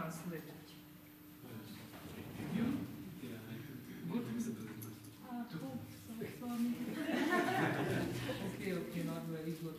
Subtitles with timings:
[0.00, 0.48] translate.
[2.56, 2.66] You?
[4.10, 4.24] Good.
[5.28, 6.74] Uh, hope so, Swami.
[8.56, 9.76] Okay, okay, not very good.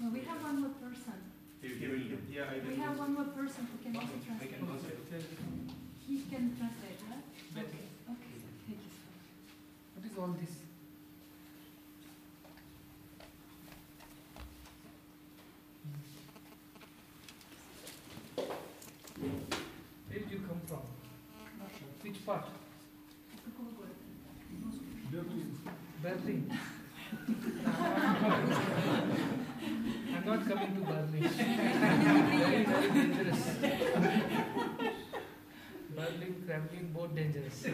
[0.00, 1.18] No, we have one more person.
[1.62, 4.58] Yeah, I We have one more person who can also translate.
[4.58, 4.86] can also.
[4.86, 5.74] Okay, tell me.
[6.06, 7.24] He can translate, right?
[7.54, 7.68] Better.
[7.68, 8.52] Okay, okay, sir.
[8.66, 9.12] Thank you, sir.
[9.94, 10.54] What is all this?
[20.08, 20.82] Where did you come from?
[22.27, 22.45] Which part?
[23.45, 23.95] Какого города?
[26.01, 26.51] Berlin.
[30.13, 31.23] I'm not coming to Berlin.
[31.23, 33.43] very, very dangerous.
[35.95, 37.65] Berlin, Kremlin, both dangerous.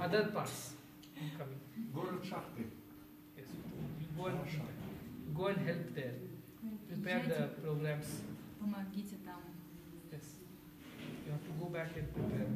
[0.00, 0.72] Other parts,
[1.20, 1.60] I'm coming.
[1.92, 2.64] Город Шахты.
[3.36, 3.48] Yes.
[4.00, 4.38] You go and,
[5.34, 6.14] go and help there.
[6.88, 8.08] Prepare the Езжайте, programs.
[8.58, 9.40] помогите там.
[10.10, 10.26] Yes.
[11.26, 12.46] You have to go back and prepare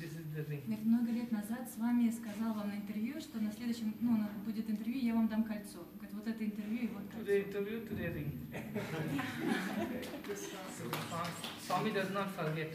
[0.00, 0.62] this is the ring.
[0.66, 4.68] Говорит, много лет назад с вами сказал вам на интервью, что на следующем, ну, будет
[4.70, 5.78] интервью, я вам дам кольцо.
[5.94, 7.58] Говорит, вот это интервью и вот Today кольцо.
[7.58, 8.30] interview, today ring.
[11.66, 12.72] Swami does not forget.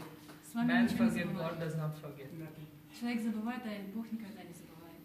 [0.54, 2.30] Man forget, God does not forget.
[3.00, 5.00] Человек забывает, а Бог никогда не забывает.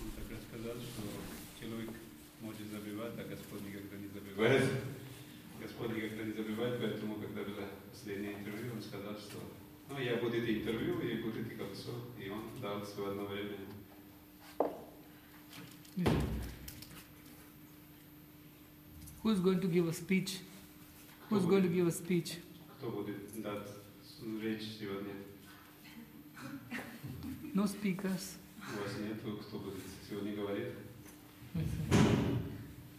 [0.00, 1.02] Он так рассказал, что
[1.60, 1.90] человек
[2.40, 3.62] может забывать, а Господь
[4.44, 4.70] забывает.
[5.60, 9.38] Господь никогда не забывает, поэтому, когда было последнее интервью, он сказал, что
[9.88, 13.56] ну, я буду это интервью и будет и колесо, и он дал все одно время.
[19.22, 20.40] Who's going to give a speech?
[21.30, 22.38] Who's going to give a speech?
[22.76, 23.68] Кто будет дать
[24.42, 25.14] речь сегодня?
[27.54, 28.36] No speakers.
[28.58, 30.74] У вас нету, кто будет сегодня говорить?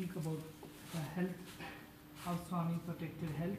[0.00, 0.40] speak about
[0.92, 1.36] the health,
[2.24, 3.58] how Swami protected health,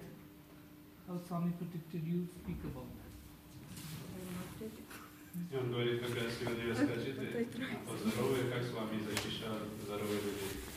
[1.08, 4.72] how Swami protected you, speak about that.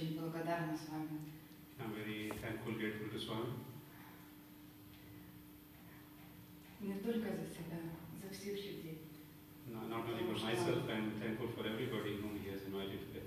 [0.00, 1.20] очень благодарна с вами.
[1.78, 3.52] I'm very thankful, grateful to Swami.
[6.80, 7.80] Не только за себя,
[8.22, 8.98] за всех людей.
[9.66, 13.24] No- Not only for myself, I'm thankful for everybody whom he has invited today.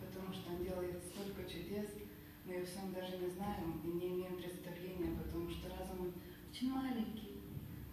[0.00, 1.88] Потому что он делает столько чудес,
[2.44, 6.12] мы о всем даже не знаем и не имеем представления, потому что разум
[6.50, 7.38] очень маленький,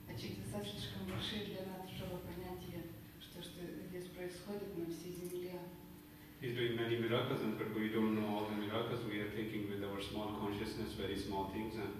[0.07, 2.83] а чудеса слишком большие для нашего понятия,
[3.21, 5.48] что, что здесь происходит на всей земле.
[6.41, 9.03] He's doing many miracles, and but we don't know all the miracles.
[9.03, 9.69] We are thinking
[10.99, 11.95] very small things, and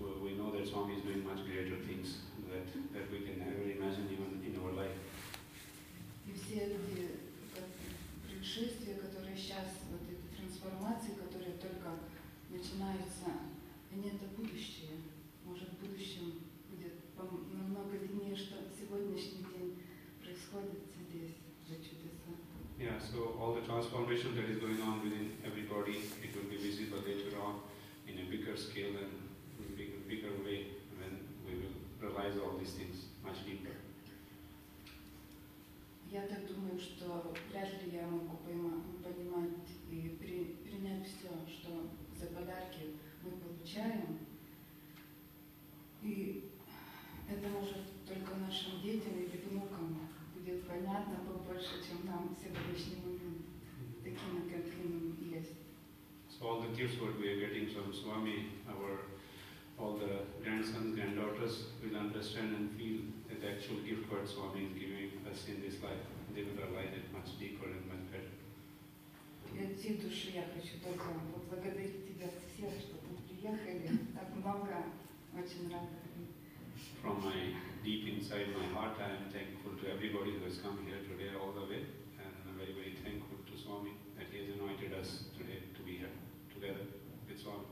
[0.00, 2.66] we, know that Swami is doing much greater things that,
[2.96, 4.96] that we can never imagine even in our life.
[6.26, 7.22] И все эти
[7.54, 7.68] как,
[8.26, 12.00] происшествия, которые сейчас, вот эти трансформации, которые только
[12.50, 13.30] начинаются,
[13.92, 14.96] они это будущее.
[15.44, 19.78] Может, в будущем будет намного виднее, что сегодняшний день
[20.20, 20.85] происходит.
[22.85, 26.97] Yeah, so all the transformation that is going on within everybody, it will be visible
[27.05, 27.61] later on
[28.07, 29.11] in a bigger scale and
[29.77, 30.65] bigger, bigger way
[30.97, 31.13] when
[31.45, 33.75] we will realize all these things much deeper.
[36.11, 41.69] Я так думаю, что вряд ли я могу пойма- понимать и при- принять все, что
[56.85, 58.99] gifts what we are getting from Swami, our
[59.81, 64.73] all the grandsons, granddaughters will understand and feel that the actual gift what Swami is
[64.77, 66.05] giving us in this life.
[66.35, 68.29] They will realize it much deeper and much better.
[69.51, 73.89] И от всей души я хочу только поблагодарить тебя всех, что вы приехали.
[74.15, 74.85] Так много,
[75.33, 75.89] очень рада.
[77.01, 77.53] From my
[77.83, 81.51] deep inside my heart, I am thankful to everybody who has come here today all
[81.51, 81.83] the way,
[82.21, 85.25] and I'm very, very thankful to Swami that he has invited us
[86.55, 86.85] together
[87.27, 87.65] with Swami.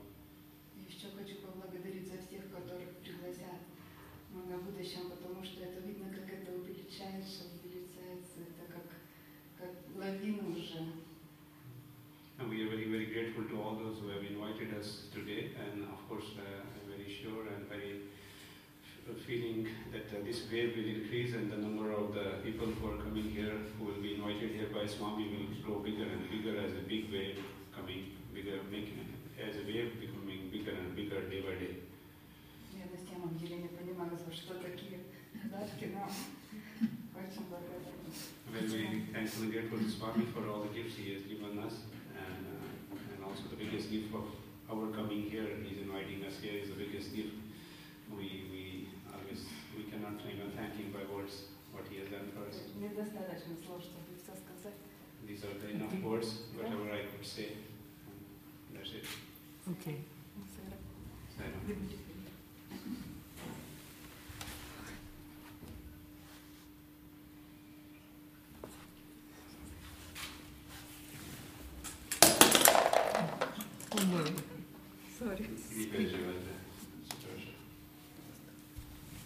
[0.76, 3.60] И еще хочу поблагодарить за всех, которых пригласят
[4.32, 8.86] на будущем, потому что это видно, как это увеличается, увеличается, это как,
[9.58, 10.86] как лавина уже.
[12.38, 15.84] And we are very, very grateful to all those who have invited us today, and
[15.84, 18.08] of course, uh, I'm very sure and very
[19.04, 22.92] f- feeling that uh, this wave will increase, and the number of the people who
[22.92, 26.58] are coming here, who will be invited here by Swami, will grow bigger and bigger
[26.58, 27.38] as a big wave
[27.76, 28.98] coming bigger, making
[29.40, 31.74] as a wave becoming bigger and bigger day by day.
[32.76, 35.00] Я на самом деле не понимаю, за что такие
[35.42, 36.08] подарки, но
[37.20, 38.10] очень благодарна.
[38.46, 41.58] I'm very, very thankful and grateful to Swami for all the gifts he has given
[41.60, 41.74] us,
[42.18, 44.26] and uh, and also the biggest gift of
[44.70, 45.46] our coming here.
[45.62, 47.34] He's inviting us here is the biggest gift.
[48.10, 49.46] We we always
[49.76, 52.58] we cannot even thank him by words what he has done for us.
[52.74, 54.74] Недостаточно слов, чтобы все сказать.
[55.26, 57.52] These are the enough words, whatever I could say.
[58.85, 59.97] Okay.
[75.17, 75.49] Sorry.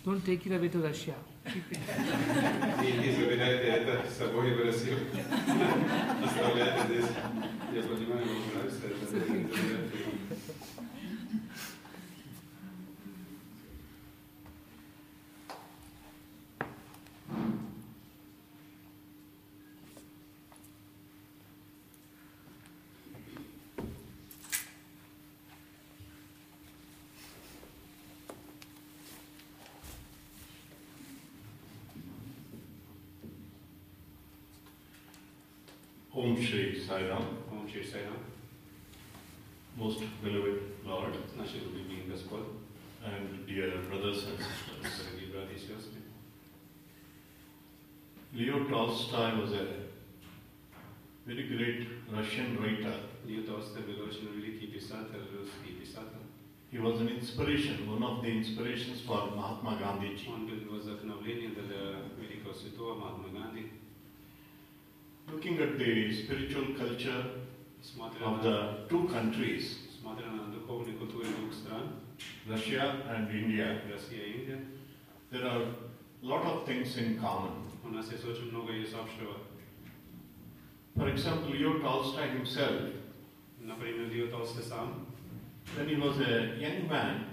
[0.06, 1.16] Don't take it away to Russia.
[1.56, 5.00] Не, не забирайте это с собой в Россию.
[6.24, 7.10] Оставляйте здесь.
[7.74, 8.94] Я понимаю, вам нравится это.
[36.19, 38.23] Om Shri Sai Ram, Om Shri Sai Ram.
[39.77, 42.46] most beloved Lord Наши любимые Господь,
[43.05, 45.08] and dear brothers and sisters.
[45.11, 46.01] дорогие братья и сестры.
[48.32, 49.67] Leo Tolstoy was a
[51.27, 52.94] very great Russian writer.
[53.27, 56.19] Лев Толстой был очень великий писатель, русский писатель.
[56.70, 60.29] He was an inspiration, one of the inspirations for Mahatma Gandhi ji.
[60.29, 63.70] Он был вдохновлением для великого святого Махатмы Ганди.
[65.31, 67.24] looking at the spiritual culture
[68.21, 69.78] of the two countries,
[72.50, 73.81] Russia and India,
[75.31, 77.52] there are a lot of things in common.
[80.98, 82.81] For example, Leo Tolstoy himself,
[85.76, 87.26] when he was a young man,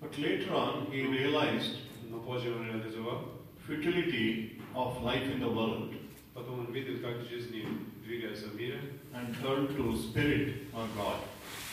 [0.00, 1.78] But later on, he realized
[2.10, 3.32] Но позже он реализовал,
[3.66, 5.94] futility of life in the world
[6.34, 7.64] потом он видел, как жизнь
[8.04, 8.80] двигается в мире,
[9.12, 11.20] and turned to spirit or God.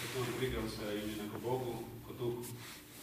[0.01, 2.45] потом он двигался именно к Богу, к Духу.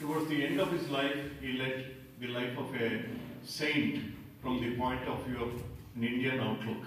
[0.01, 3.05] Towards the end of his life, he led the life of a
[3.45, 5.63] saint from the point of view of
[5.97, 6.85] an Indian outlook.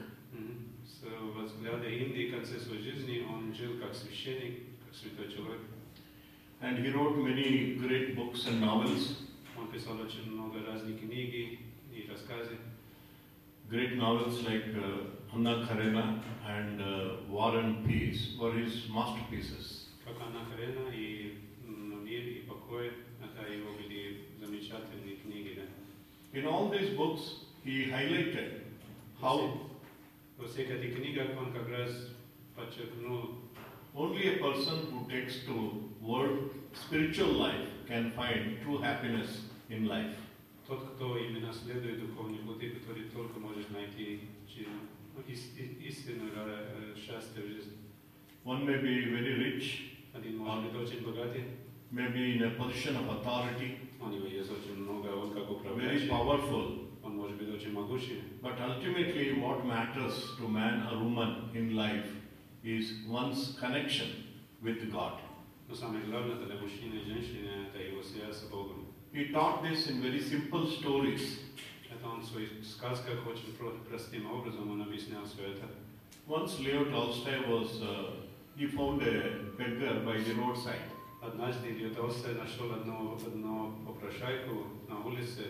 [1.05, 1.47] Мгм.
[1.47, 5.61] С взгляда Индии в конце своей жизни он жил как священник, как святой человек.
[6.63, 9.15] and he wrote many great books and novels.
[9.57, 12.57] Он писал очень много разных книг и рассказы.
[13.69, 19.87] Great novels like uh, Anna Karenina and uh, War and Peace were his masterpieces.
[20.05, 25.55] Как Анна Карена и м, «Мир и покой» — это его были замечательные книги.
[25.55, 26.39] Да.
[26.39, 28.61] In all these books, he highlighted
[29.19, 29.61] how
[30.37, 32.15] Во всех этих книгах он как раз
[32.55, 33.35] подчеркнул,
[33.93, 40.15] only a person who takes to world spiritual life can find true happiness in life.
[40.67, 44.67] тот, кто именно следует духовной пути, который только может найти чи-
[45.15, 47.73] ну, ис- и- истинное э, счастье в жизни.
[48.45, 51.43] One may be very rich, Один может быть очень богатый,
[51.91, 56.07] maybe in a position of authority, у него есть очень много, он как very управляющий,
[56.07, 56.84] powerful,
[57.15, 58.21] он может быть очень могущий.
[58.41, 62.09] but ultimately what matters to man or woman in life
[62.63, 64.07] is one's connection
[64.61, 65.19] with God.
[65.67, 68.85] Но самое главное для мужчины и женщины – это его связь с Богом.
[69.13, 71.39] He taught this in very simple stories.
[71.89, 75.67] Это он в своих сказках очень про- простым образом он объяснял все это.
[76.27, 78.11] Once Leo Tolstoy was, uh,
[78.55, 80.81] he found a beggar by the roadside.
[81.21, 85.45] Однажды Лев Толстой нашел одну, одну попрошайку на улице.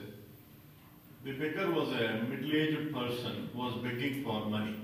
[1.25, 4.75] The beggar was a middle-aged person who was begging for money.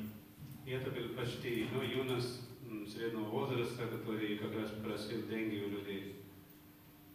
[0.66, 5.70] И это был почти ну, юнос м, среднего возраста, который как раз просил деньги у
[5.70, 6.16] людей.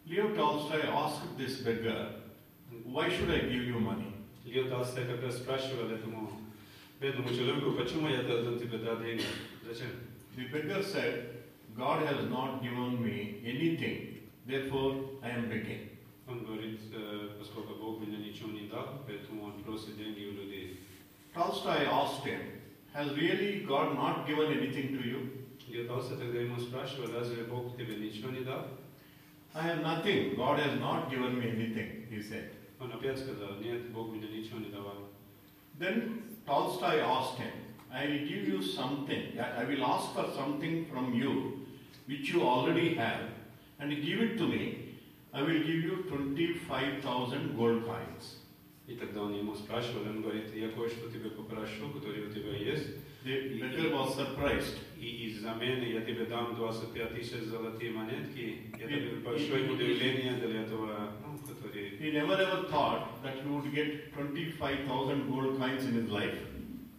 [0.05, 2.15] Leo Tolstoy asked this beggar,
[2.83, 4.11] Why should I give you money?
[4.45, 6.29] Лев Толстой как раз спрашивал этому
[6.99, 9.23] бедному человеку, почему я должен тебе дать деньги?
[9.65, 9.87] Зачем?
[10.35, 11.43] The beggar said,
[11.77, 15.89] God has not given me anything, therefore I am begging.
[16.27, 20.79] Он говорит, э, поскольку Бог мне ничего не дал, поэтому он просит деньги у людей.
[21.33, 22.39] Tolstoy asked him,
[22.93, 25.43] Has really God not given anything to you?
[25.73, 28.67] Лев Толстой тогда ему спрашивал, разве Бог тебе ничего не дал?
[29.55, 30.35] I have nothing.
[30.35, 32.51] God has not given me anything, he said.
[32.79, 35.09] Он опять сказал, нет, Бог мне ничего не давал.
[35.79, 37.51] Then Tolstoy asked him,
[37.91, 41.65] I will give you something, I will ask for something from you
[42.07, 43.29] which you already have,
[43.79, 44.86] and give it to me.
[45.33, 48.39] I will give you 25,000 gold coins.
[48.85, 52.89] И тогда он ему спрашивал, он говорит, я кое-что тебе попрошу, которое у тебя есть,
[53.23, 54.77] The beggar was surprised.
[54.99, 58.73] и из замены я тебе дам 25 тысяч золотые монетки.
[58.77, 61.97] Это было большое удивление для этого, ну, который...
[61.97, 66.37] He never ever thought that he would get 25,000 gold coins in his life.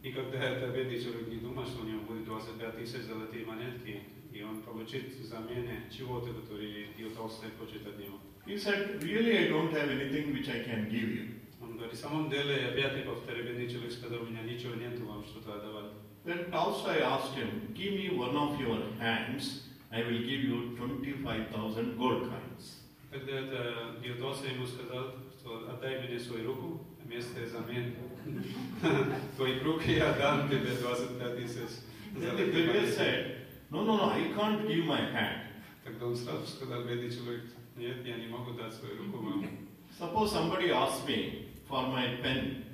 [0.03, 4.03] И когда это бедный человек не думал, что у него будет 25 тысяч золотые монетки,
[4.33, 8.19] и он получит замены чего-то, который Лев Толстой хочет от него.
[8.47, 11.31] He said, Really, I don't have anything which I can give you.
[11.63, 15.07] Он говорит, в самом деле, опять и повторю, бедный человек сказал, у меня ничего нету
[15.07, 15.93] вам что-то отдавать.
[16.25, 21.97] Then Tolstoy asked him, Give me one of your hands, I will give you 25,000
[21.97, 22.81] gold coins.
[23.11, 27.95] Тогда это Лев Толстой ему сказал, что отдай мне свою руку вместо замены.
[29.37, 31.57] Твои руки я дам тебе 25 тысяч
[32.15, 32.95] Then the золотых beggar монет.
[32.97, 33.37] said,
[33.71, 35.41] No, no, no, I can't give my hand.
[35.85, 37.45] Тогда он сразу сказал, бедный человек,
[37.77, 39.47] нет, я не могу дать свою руку вам.
[39.99, 42.65] Suppose somebody asks me for my pen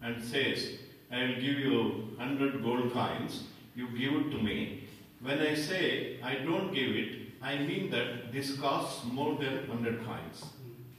[0.00, 0.78] and says,
[1.10, 3.44] I will give you 100 gold coins,
[3.74, 4.84] you give it to me.
[5.20, 10.04] When I say I don't give it, I mean that this costs more than 100
[10.04, 10.44] coins.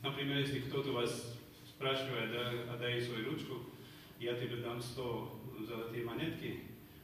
[0.03, 1.35] Например, если кто-то вас
[1.67, 3.55] спрашивает, да, отдай свою ручку,
[4.19, 6.59] я тебе дам 100 золотые монетки,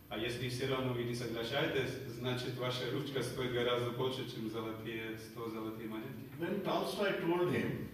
[0.09, 5.19] а если все равно вы не соглашаетесь, значит ваша ручка стоит гораздо больше, чем золотые
[5.19, 6.27] 100 золотые монетки.
[6.39, 7.89] Then Tolstoy told him,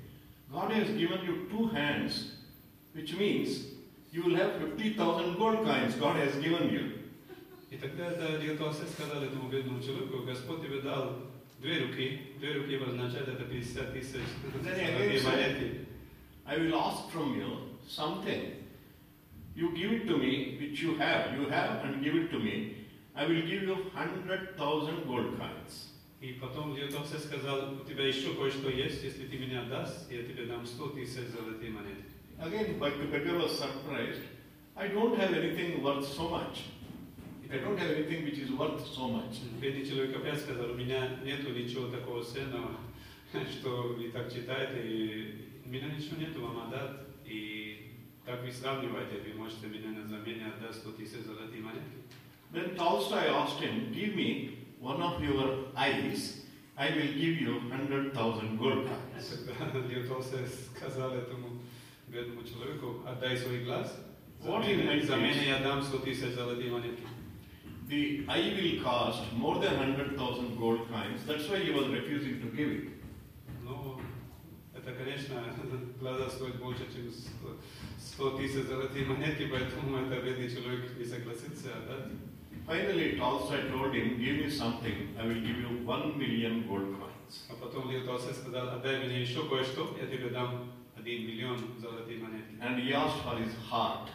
[0.50, 2.32] God has given you two hands,
[2.92, 3.72] which means
[4.12, 6.98] you will have 50,000 gold coins God has given you.
[7.70, 11.16] И тогда это Толстой сказал этому бедному человеку, Господь тебе дал
[11.58, 14.20] две руки, две руки означает это 50 тысяч
[14.62, 15.86] золотые монетки.
[16.44, 18.61] I will ask from you something.
[19.55, 21.37] You give it to me, which you have.
[21.37, 22.85] You have and give it to me.
[23.15, 25.93] I will give you 100,000 gold coins.
[26.19, 30.23] И потом Лев Толстой сказал, у тебя еще кое-что есть, если ты меня отдашь, я
[30.23, 32.05] тебе дам 100 тысяч золотые монетки.
[32.39, 34.21] Again, but the beggar was surprised.
[34.75, 36.65] I don't have anything worth so much.
[37.51, 39.39] I don't have anything which is worth so much.
[39.61, 42.77] Бедный человек опять сказал, у меня нету ничего такого ценного,
[43.31, 47.90] что вы так читаете, и у меня ничего нету вам отдать, и
[48.31, 51.97] как вы сравниваете, вы можете меня на замене отдать 100 тысяч золотые монетки.
[52.53, 56.43] Then Tolstoy asked him, Give me one of your eyes,
[56.77, 59.45] I will give you 100,000 gold coins.
[59.57, 61.59] Тогда Лев Толстой сказал этому
[62.07, 63.93] бедному человеку, отдай свой глаз,
[64.43, 67.03] What he meant замене, is- замене я дам 100 тысяч золотые монетки.
[67.89, 71.23] the eye will cost more than 100,000 gold coins.
[71.25, 72.89] That's why he was refusing to give it.
[73.63, 73.99] Но
[74.75, 75.41] это, конечно,
[75.99, 77.09] глаза стоит больше, чем
[78.11, 82.11] 100 тысяч золотые монетки, поэтому это бедный человек не согласится отдать.
[82.67, 87.45] Finally, Tolstoy told him, Give me something, I will give you 1 million gold coins.
[87.49, 92.19] А потом Лев Толстой сказал, отдай мне еще кое-что, я тебе дам один миллион золотые
[92.19, 92.55] монетки.
[92.61, 94.09] And he asked for his heart.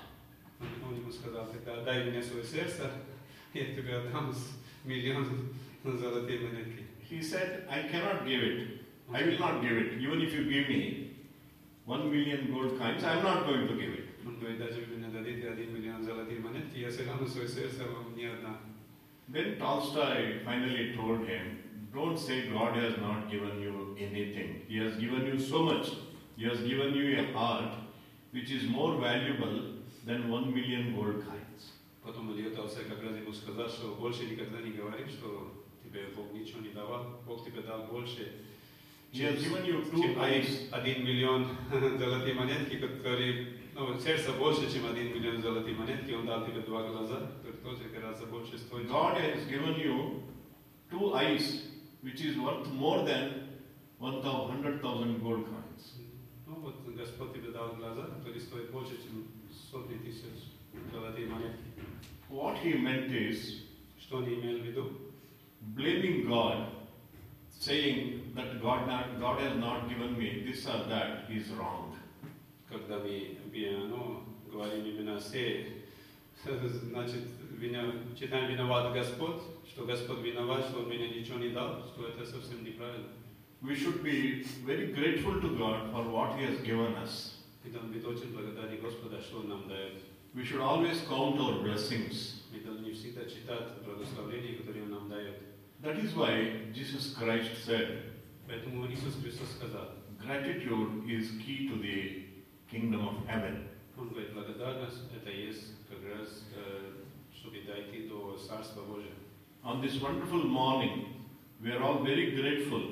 [0.87, 2.90] Он ему сказал, тогда отдай мне свое сердце,
[3.54, 5.26] я тебе отдам с- миллион
[5.85, 6.85] золотые монетки.
[7.11, 8.80] He said, I cannot give it.
[9.12, 9.99] I will not give it.
[10.00, 11.15] Even if you give me
[11.87, 14.09] 1 million gold coins, I am not going to give it.
[14.25, 17.85] Он говорит, даже вы мне дадите один миллион золотые монетки, я все равно свое сердце
[17.85, 18.59] вам не отдам.
[19.28, 21.59] Then Tolstoy finally told him,
[21.92, 24.62] Don't say God has not given you anything.
[24.66, 25.90] He has given you so much.
[26.37, 27.75] He has given you a heart
[28.30, 29.75] which is more valuable
[30.06, 31.73] than 1 million gold coins.
[32.02, 35.52] Потом Илья Толстой как раз ему сказал, что больше никогда не говори, что
[35.85, 37.21] тебе Бог ничего не давал.
[37.26, 38.32] Бог тебе дал больше,
[39.12, 40.68] He has given you чем two eyes.
[40.73, 41.47] один миллион
[41.99, 46.12] золотые монетки, которые, ну, сердце больше, чем один миллион золотые монетки.
[46.12, 48.88] Он дал тебе два глаза, которые тоже гораздо больше стоят.
[48.88, 50.23] God has given you
[50.90, 51.64] two eyes
[52.02, 53.49] which is worth more than
[53.99, 55.94] 100,000 gold coins.
[56.47, 59.26] Ну вот Господь тебе дал глаза, которые стоят больше, чем
[59.71, 60.25] сотни тысяч
[60.90, 61.62] золотые монетки.
[62.30, 63.61] What he meant is
[64.00, 64.90] Что он имел в виду?
[65.76, 66.66] blaming God,
[67.66, 71.97] saying that God, not, God has not given me this or that is wrong.
[72.68, 75.66] Когда мы, мы, ну, говорим именно все,
[76.44, 77.23] значит,
[77.59, 82.25] вина, читаем виноват Господь, что Господь виноват, что Он мне ничего не дал, что это
[82.25, 83.09] совсем неправильно.
[83.62, 87.38] We should be very grateful to God for what He has given us.
[87.64, 90.02] Мы должны быть очень благодарны Господа, что Он нам дает.
[90.35, 92.42] We should always count our blessings.
[92.50, 95.46] Мы должны всегда читать благословения, которые Он нам дает.
[95.82, 98.12] That is why Jesus Christ said,
[98.47, 102.25] Поэтому Иисус Христос сказал, Gratitude is key to the
[102.71, 103.69] kingdom of heaven.
[103.99, 106.93] Он говорит, благодарность это есть как раз, э,
[107.34, 109.15] чтобы дойти до Царства Божьего.
[109.65, 111.26] On this wonderful morning,
[111.62, 112.82] we are all very grateful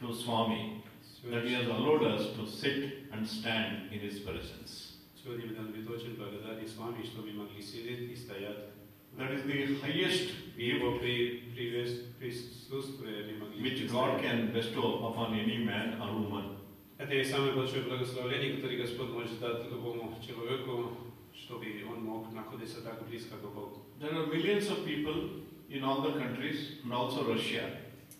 [0.00, 0.82] to Swami
[1.30, 4.96] that He has allowed us to sit and stand in His presence.
[5.14, 8.70] Сегодня мы должны быть очень благодарны с вами, что мы могли сидеть и стоять.
[9.18, 14.18] That is the highest В Его при, привес- присутствии мы могли which сидеть и God
[14.18, 14.22] стоять.
[14.22, 16.56] can bestow upon any man or woman.
[16.98, 20.90] Это и самое большое благословение, которое Господь может дать любому человеку,
[21.34, 23.78] чтобы он мог находиться так близко к Богу.
[24.00, 27.78] There are millions of people in all the countries and also Russia.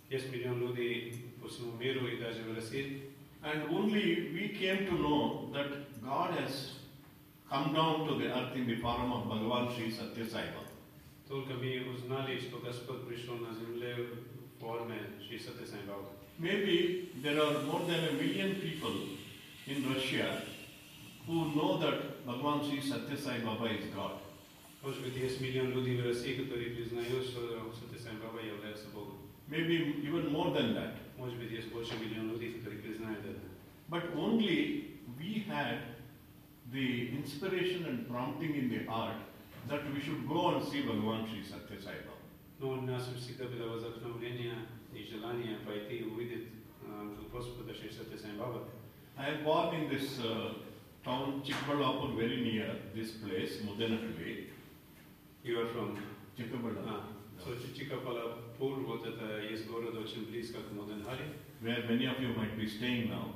[0.08, 3.02] Есть миллион людей по всему миру и даже в России.
[3.42, 6.72] And only we came to know that God has
[7.50, 10.63] come down to the earth in the form of Bhagavan Sri Satya Sai Baba.
[11.28, 16.10] Только мы узнали, что Господь пришел на земле в форме Шри Сати Сай Баба.
[16.38, 18.92] Maybe there are more than a million people
[19.66, 20.42] in Russia
[21.26, 24.18] who know that Bhagavan Sri Satya Sai Baba is God.
[24.82, 29.18] Может быть, есть миллион людей в России, которые признают, что Сати Сай Баба является Богом.
[29.48, 30.96] Maybe even more than that.
[31.18, 33.40] Может быть, есть больше миллиона людей, которые признают это.
[33.88, 35.78] But only we had
[36.72, 39.16] the inspiration and prompting in the heart
[39.67, 42.21] that we should go and see Bhagavan Sri Satya Sai Baba.
[42.59, 46.47] Noi nasem Sikhabila возокно влияния и желания пойти увидеть
[47.31, 47.73] Господа
[49.17, 50.53] I am born in this uh,
[51.03, 54.47] town Chikbalapur, very near this place, Muddenahalli.
[55.43, 55.97] You are from
[56.37, 56.85] Chikbalapur.
[56.87, 57.07] Ah.
[57.43, 61.33] So Chikkapalapur, вот это есть город очень близко к Моденхаре.
[61.61, 63.35] Where many of you might be staying now.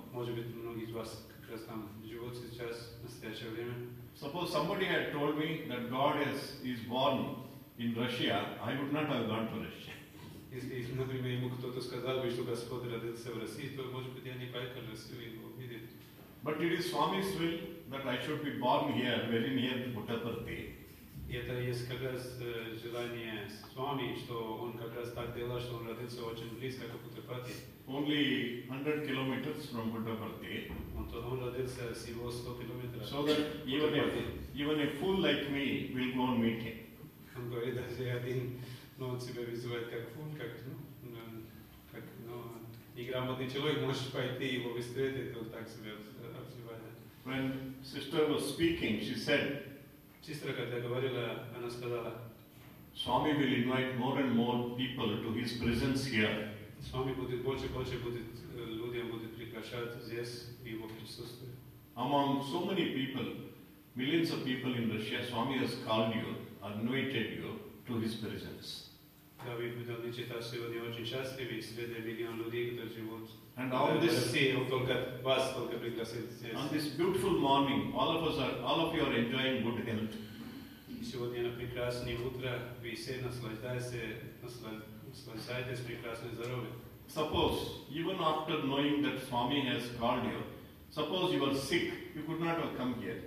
[4.20, 7.38] Suppose somebody had told me that God is, is born
[7.78, 9.96] in Russia, I would not have gone to Russia.
[10.52, 14.34] Если, например, ему кто-то сказал бы, что Господь родился в России, то, может быть, я
[14.34, 15.90] не поехал в Россию его видеть.
[16.44, 17.60] But it is Swami's will
[17.92, 20.79] that I should be born here, very near the Buddha Puttaparthi.
[21.29, 25.59] И это есть как раз э, желание с вами, что он как раз так делал,
[25.59, 27.53] что он родился очень близко к Путепати.
[27.87, 30.71] Only 100 kilometers from Puttaparthi.
[30.97, 33.03] Он, то- он родился всего 100 километров.
[33.09, 34.05] So that even a,
[34.55, 36.75] even a fool like me will go and meet him.
[37.37, 38.61] Он говорит, даже один,
[38.99, 41.47] ну, он себя вызывает как фун, как, ну, м,
[41.90, 42.53] как, ну,
[42.97, 46.83] неграмотный человек, можешь пойти его встретить, он так себя обзывает.
[47.25, 49.62] When sister was speaking, she said,
[50.23, 52.14] Сестра, когда говорила, она сказала,
[52.95, 56.55] Swami will invite more and more people to his presence here.
[56.85, 61.53] с вами будет больше и больше будет, э, людям будет приглашать здесь в его присутствие.
[61.97, 63.53] Among so many people,
[63.95, 68.90] millions of people in Russia, Swami has called you, invited you to His presence.
[69.45, 73.75] Да, вы будете читать сегодня очень счастливы, и среди миллион людей, которые живут And в
[73.75, 76.55] all this, России, Он только вас только пригласил здесь.
[76.55, 80.14] on this beautiful morning, all of us are, all of you are enjoying good health.
[80.88, 83.93] И сегодня на прекрасное утро вы все наслаждаетесь,
[84.43, 86.73] насла- наслаждаетесь прекрасным здоровьем.
[87.07, 90.43] Suppose, even after knowing that Swami has called you,
[90.90, 93.21] suppose you are sick, you could not have come here.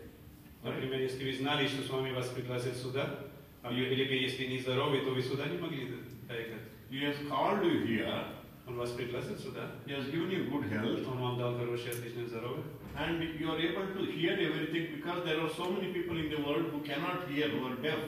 [0.63, 0.73] Right?
[0.75, 3.19] Например, если вы знали, что с вами вас пригласят сюда,
[3.61, 5.87] а вы были бы, если не здоровы, то вы сюда не могли
[6.27, 6.63] доехать.
[6.89, 8.25] He has called you here,
[8.71, 12.25] Он вас пригласит сюда, He has given you good health, Он вам дал хорошее, отличное
[12.25, 12.63] здоровье.
[12.97, 16.41] and you are able to hear everything because there are so many people in the
[16.41, 17.99] world who cannot hear, who are deaf.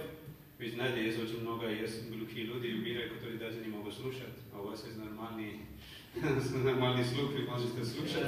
[0.60, 4.36] Вы знаете, есть очень много есть глухие люди в мире, которые даже не могут слушать,
[4.54, 5.62] а у вас есть нормальный,
[6.64, 8.28] нормальный слух, вы можете слушать.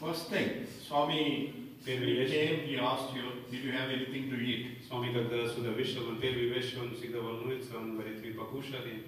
[0.00, 1.52] First thing, Swami
[1.84, 4.84] Первый вещь, came, he asked you, did you have anything to eat?
[4.86, 9.04] с вами, когда сюда вышел, он первый вещь, он всегда волнуется, он говорит, вы покушали?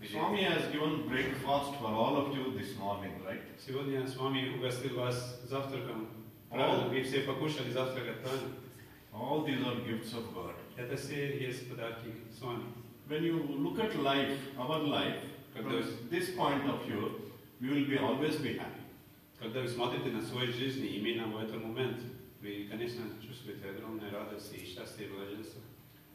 [0.00, 3.40] Или- Swami has given breakfast for all of you this morning, right?
[3.58, 6.08] Сегодня с вами угостил вас завтраком.
[6.50, 8.48] Правильно, вы все покушали завтракать, правильно?
[9.12, 10.54] All these are gifts of God.
[10.76, 12.64] Это все есть подарки с вами.
[13.08, 15.20] When you look at life, our life,
[15.54, 15.70] from
[16.10, 17.20] this point of view,
[17.60, 18.82] we will be always be happy.
[19.38, 22.00] Когда вы смотрите на свою жизнь, именно в этот момент,
[22.40, 25.60] вы, конечно, чувствуете огромную радость и счастье и блаженство.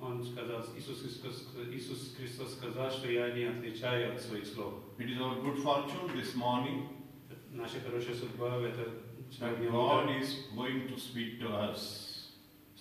[0.00, 4.74] Он сказал, Иисус Христос, Иисус Христос сказал, что я не отличаю от своих слов.
[4.98, 6.88] It is our good fortune this morning
[7.52, 10.20] Наша хорошая судьба в это that сегодня God утро.
[10.20, 12.30] is going to speak to us.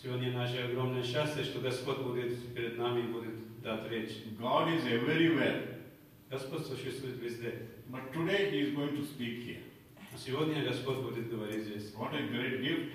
[0.01, 4.11] Сегодня наше огромное счастье, что Господь будет перед нами будет дать речь.
[4.39, 5.79] God is everywhere,
[6.29, 7.67] Господь существует везде.
[7.89, 9.61] but today He is going to speak here.
[10.13, 11.93] А сегодня Господь будет говорить здесь.
[11.95, 12.91] What a great gift!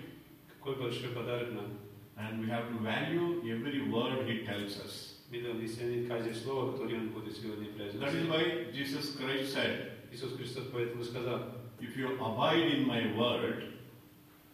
[0.59, 1.79] Какой большой подарок нам.
[2.19, 5.11] And we have to value every word He tells us.
[5.31, 8.29] Мы должны ценить каждое слово, которое Он будет сегодня That is произносить.
[8.29, 13.65] why Jesus Christ said, Иисус Христос поэтому сказал, If you abide in my word,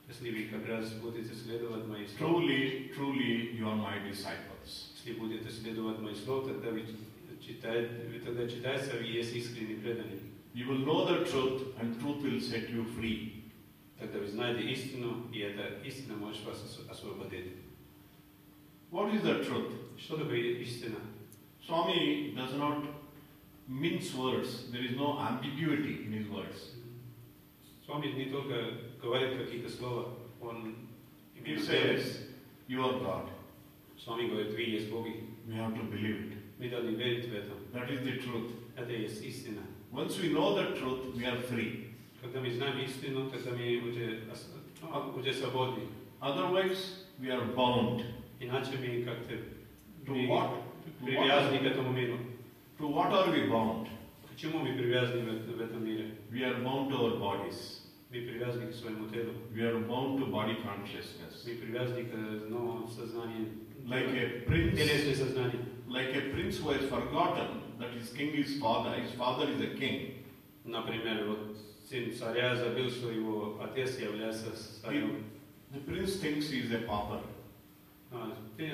[0.08, 4.92] если вы как раз будете следовать моим словам, truly, truly you are my disciples.
[4.96, 6.82] если будете следовать моим словам, тогда вы
[7.46, 10.18] читаете, вы тогда читаете, вы есть искренне преданный.
[10.54, 13.43] You will know the truth, and truth will set you free.
[13.98, 17.52] Тогда вы знаете истину, и эта истина может вас осво- освободить.
[18.90, 19.72] What is the truth?
[19.98, 20.96] Что такое истина?
[21.66, 22.82] Swami does not
[23.68, 24.70] mince words.
[24.72, 26.72] There is no ambiguity in his words.
[27.84, 30.74] С вами не только говорит какие-то слова, он
[31.34, 32.28] He имеет says,
[32.68, 33.28] You are God.
[33.98, 35.24] С вами говорит, вы есть Боги.
[35.46, 36.36] We have to believe it.
[36.58, 37.52] Мы должны верить в это.
[37.72, 38.52] That is the truth.
[38.76, 39.60] Это и есть истина.
[39.92, 41.83] Once we know the truth, we are free.
[42.24, 45.84] Когда мы знаем истину, тогда мы уже, ос- ну, уже свободны.
[46.20, 48.04] Otherwise, we are bound.
[48.40, 49.34] Иначе мы как-то
[50.06, 50.50] To мы what?
[51.00, 52.18] To привязаны what, к этому миру.
[52.78, 53.88] to what are we bound?
[54.28, 56.14] Почему мы привязаны в, это- в этом мире?
[56.30, 57.80] We are bound to our bodies.
[58.10, 59.32] Мы привязаны к своему телу.
[59.54, 61.44] We are bound to body consciousness.
[61.46, 63.48] Мы привязаны к новому сознанию.
[63.86, 65.60] Like a prince, Телесное сознание.
[65.88, 69.74] like a prince who has forgotten that his king is father, his father is a
[69.78, 70.24] king.
[70.64, 71.56] Например, вот
[71.88, 74.50] сын царя забыл, что его отец является
[74.82, 75.24] царем.
[75.72, 77.20] The prince thinks he is a pauper.
[78.12, 78.72] А, ты-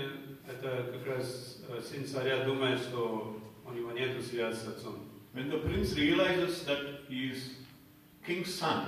[0.49, 5.01] Это как раз э, сын царя думает, что у него нет связи с отцом.
[5.35, 7.39] When the prince realizes that he is
[8.27, 8.85] king's son,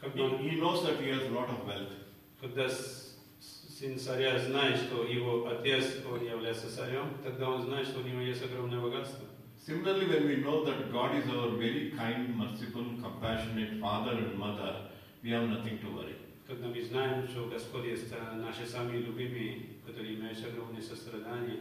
[0.00, 1.92] Когда, he, он- he knows that he has a lot of wealth.
[2.40, 7.88] когда с- с- сын царя знает, что его отец, он является царем, тогда он знает,
[7.88, 9.26] что у него есть огромное богатство.
[9.60, 14.90] Similarly, when we know that God is our very kind, merciful, compassionate father and mother,
[15.24, 16.14] we have nothing to worry.
[16.46, 21.58] Когда мы знаем, что Господь есть э, наши самые любимые, которые имеют огромное сострадание,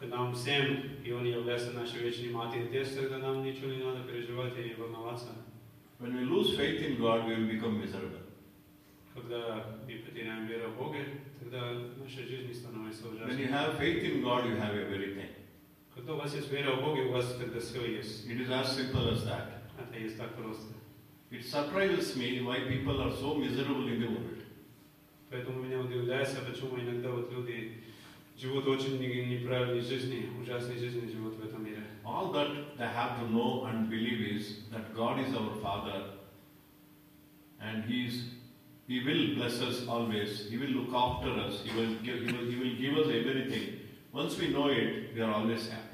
[0.00, 4.00] к нам всем, и Он является нашей вечной матерью, Отец, тогда нам ничего не надо
[4.00, 5.28] переживать или волноваться.
[6.00, 8.20] When we lose faith in God, we will become miserable.
[9.14, 10.98] Когда мы потеряем веру в Бога,
[11.40, 13.46] тогда наша жизнь становится When you ужасной.
[13.46, 15.28] have faith in God, you have everything.
[16.00, 18.26] Когда у вас есть вера в Бога, у вас тогда все есть.
[18.26, 19.48] It is as simple as that.
[19.78, 20.74] Это есть так просто.
[21.30, 24.42] It surprises me why people are so miserable in the world.
[25.30, 27.82] Поэтому меня удивляется, почему иногда вот люди
[28.38, 31.82] живут очень не- неправильной жизни, ужасной жизнью живут в этом мире.
[32.04, 36.10] All that they have to know and believe is that God is our Father
[37.60, 38.24] and He is
[38.86, 40.48] He will bless us always.
[40.48, 41.62] He will look after us.
[41.64, 43.80] He will give, he will, he will give us everything.
[44.12, 45.89] Once we know it, we are always happy.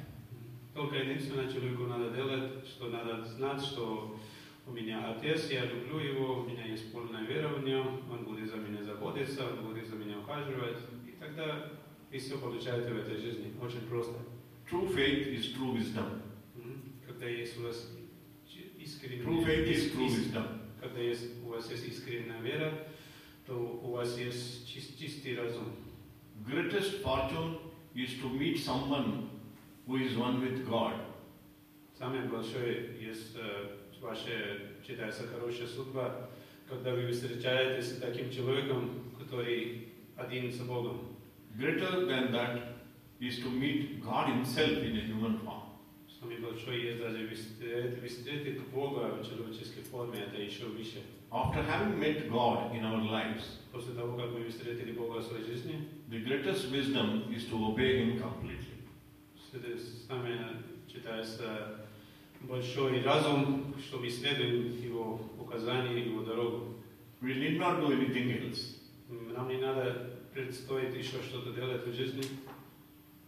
[0.78, 4.16] Только единственное, человеку надо делать, что надо знать, что
[4.68, 8.48] у меня отец, я люблю его, у меня есть полная вера в нем, он будет
[8.52, 10.78] за меня заботиться, он будет за меня ухаживать.
[11.08, 11.72] И тогда
[12.12, 13.54] и все получаете в этой жизни.
[13.60, 14.20] Очень просто.
[14.70, 16.22] True faith is true wisdom.
[17.08, 17.92] Когда есть у вас
[18.78, 20.60] искренняя True faith is true wisdom.
[20.80, 22.88] когда есть, у вас есть искренняя вера,
[23.48, 25.74] то у вас есть чис- чистый разум.
[26.48, 27.58] Greatest fortune
[27.96, 29.30] is to meet someone
[29.87, 30.95] who is one with God.
[31.99, 34.31] Самое большое есть э, ваша,
[34.87, 36.31] считается, хорошая судьба,
[36.69, 41.17] когда вы встречаетесь с таким человеком, который один с Богом.
[41.57, 42.63] Greater than that
[43.21, 45.63] is to meet God Himself in a human form.
[46.09, 51.03] Самое большое есть даже встретить, встретить Бога в человеческой форме, это еще выше.
[51.31, 55.45] After having met God in our lives, После того, как мы встретили Бога в своей
[55.45, 58.76] жизни, the greatest wisdom is to obey Him completely.
[59.57, 61.87] это самое считается
[62.41, 66.75] большой разум, чтобы исследовать Его указания, Его дорогу.
[67.21, 68.79] We need not do anything else.
[69.09, 72.25] Нам не надо предстоит еще что-то делать в жизни.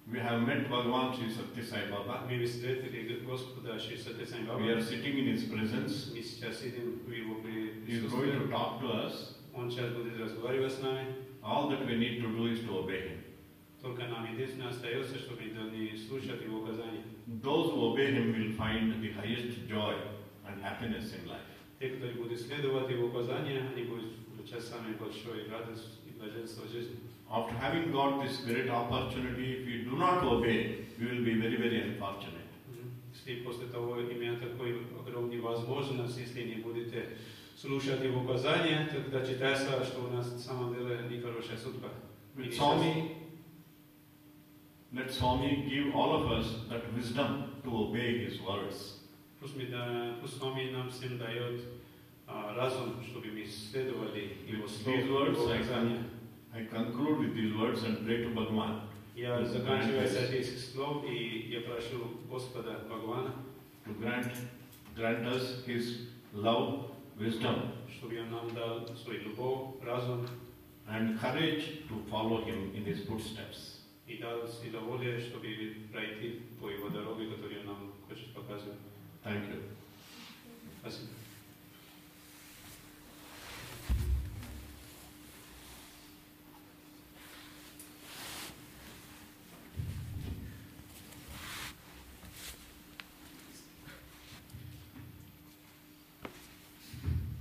[0.06, 2.26] We have met Bhagavan Sri Satya Sai Baba.
[2.28, 4.26] Мы встретили Господа Шисати
[4.58, 6.12] We are sitting in His presence.
[6.12, 8.50] Мы сейчас сидим в Его при- He is going to присутствии.
[8.50, 9.36] talk to us.
[9.54, 11.06] Он сейчас будет разговаривать с нами.
[11.42, 13.18] All that we need to do is to obey Him.
[13.81, 17.03] Только нам единственное остается, чтобы не слушать Его указания.
[17.41, 19.95] Those who obey Him will find the highest joy
[20.45, 21.47] and happiness in life.
[21.79, 26.71] Те, кто будет следовать Его указания, они будут получать самую большую радость и блаженство в
[26.71, 26.97] жизни.
[27.31, 31.55] After having got this great opportunity, if we do not obey, we will be very,
[31.55, 32.47] very unfortunate.
[33.13, 37.09] Если после того, имея такой огромную возможность, если не будете
[37.55, 41.89] слушать Его указания, тогда читается, что у нас на самом деле нехорошая судьба.
[42.35, 43.28] Swami,
[44.92, 49.00] let Swami give all of us that wisdom to obey His words.
[49.40, 51.60] Пусть, мы да, пусть Свами нам всем дает
[52.26, 55.96] а, разум, чтобы мы следовали Его With слову, these words, Его I, указания.
[56.52, 58.80] con- I conclude with these words and pray to Bhagavan
[59.16, 63.32] Я заканчиваю с этих слов, и я прошу Господа Бхагавана,
[63.86, 64.32] to grant,
[64.96, 70.26] grant us His love, wisdom, чтобы Он нам дал свою любовь, разум
[70.88, 73.77] and courage to follow Him in His footsteps.
[74.08, 75.48] и дал силу воли, чтобы
[75.92, 78.78] пройти по Его дороге, которую Он нам хочет показывать.
[79.24, 79.62] Thank you.
[80.80, 81.08] Спасибо.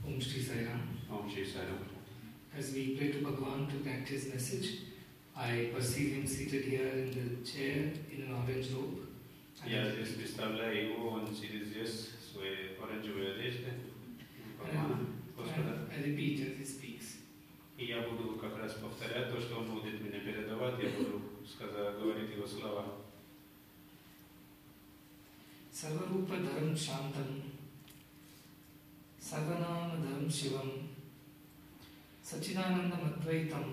[0.06, 0.82] Om Shri Sai Ram.
[1.10, 1.80] Om Shri Sai Ram.
[2.58, 4.84] As we pray to Bhagavan to grant his message,
[5.38, 9.00] I perceive him seated here in the chair in an orange robe.
[9.64, 13.74] And Я здесь представляю Его, Он сидит здесь, в своей оранжевой одежде,
[14.58, 15.88] Бхагавана, Господа.
[15.92, 17.18] I repeat as he speaks.
[17.78, 21.98] И я буду как раз повторять то, что Он будет мне передавать, я буду сказать,
[22.00, 22.86] говорить Его слова.
[25.74, 27.30] सर्वरूप धर्म शांतम
[29.28, 30.70] सर्वनाम धर्म शिवम
[32.30, 33.66] सच्चिदानंदम अद्वैतम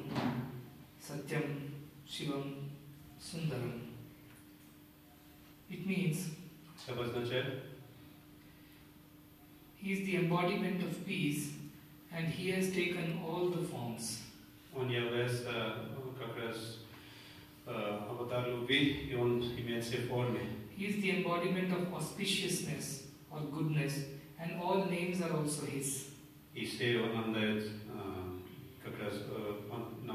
[1.05, 1.71] Satyam,
[2.09, 2.55] Shivam,
[3.21, 3.79] Sundaram.
[5.69, 6.29] It means
[6.77, 6.93] Co?
[9.75, 11.53] He is the embodiment of peace
[12.11, 14.23] and he has taken all the forms.
[14.75, 15.47] On jest
[18.09, 20.39] avatar lubi i on imiał się formy.
[20.77, 23.93] He is the embodiment of auspiciousness or goodness
[24.39, 26.11] and all names are also his.
[26.55, 27.25] I się on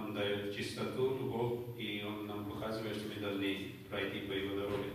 [0.01, 4.91] нам дает чистоту, любовь, и Он нам показывает, что мы должны пройти по Его дороге.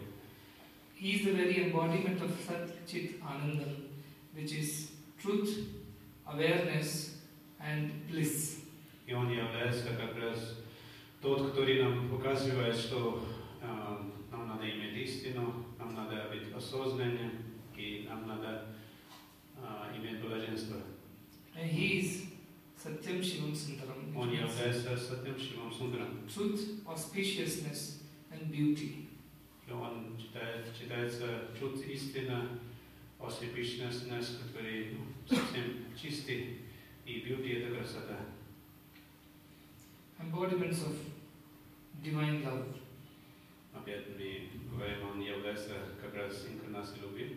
[0.98, 3.90] He is the very embodiment of Sat Chit Anandam,
[4.34, 4.92] which is
[5.22, 5.68] truth,
[6.26, 7.18] awareness,
[7.60, 8.62] and bliss.
[9.06, 10.58] И он является как раз
[11.22, 13.24] тот, который нам показывает, что
[13.62, 13.68] э,
[14.32, 17.32] нам надо иметь истину, нам надо быть осознанным,
[17.76, 18.66] и нам надо
[19.58, 20.78] э, иметь блаженство.
[21.56, 22.35] And he is
[22.85, 24.07] Satyam Shivam Sundaram.
[24.07, 26.27] which Он means является Сатем Шивам Сундаром.
[26.27, 27.99] Truth, auspiciousness,
[28.31, 29.09] and beauty.
[29.69, 32.59] И он читает, читается труд истина,
[33.21, 34.07] освященность,
[34.43, 36.59] который ну, совсем чистый,
[37.05, 38.19] и beauty – это красота.
[40.19, 40.97] Embodiments of
[42.03, 42.67] divine love.
[43.75, 47.37] Опять мы говорим, он является как раз инкарнацией любви.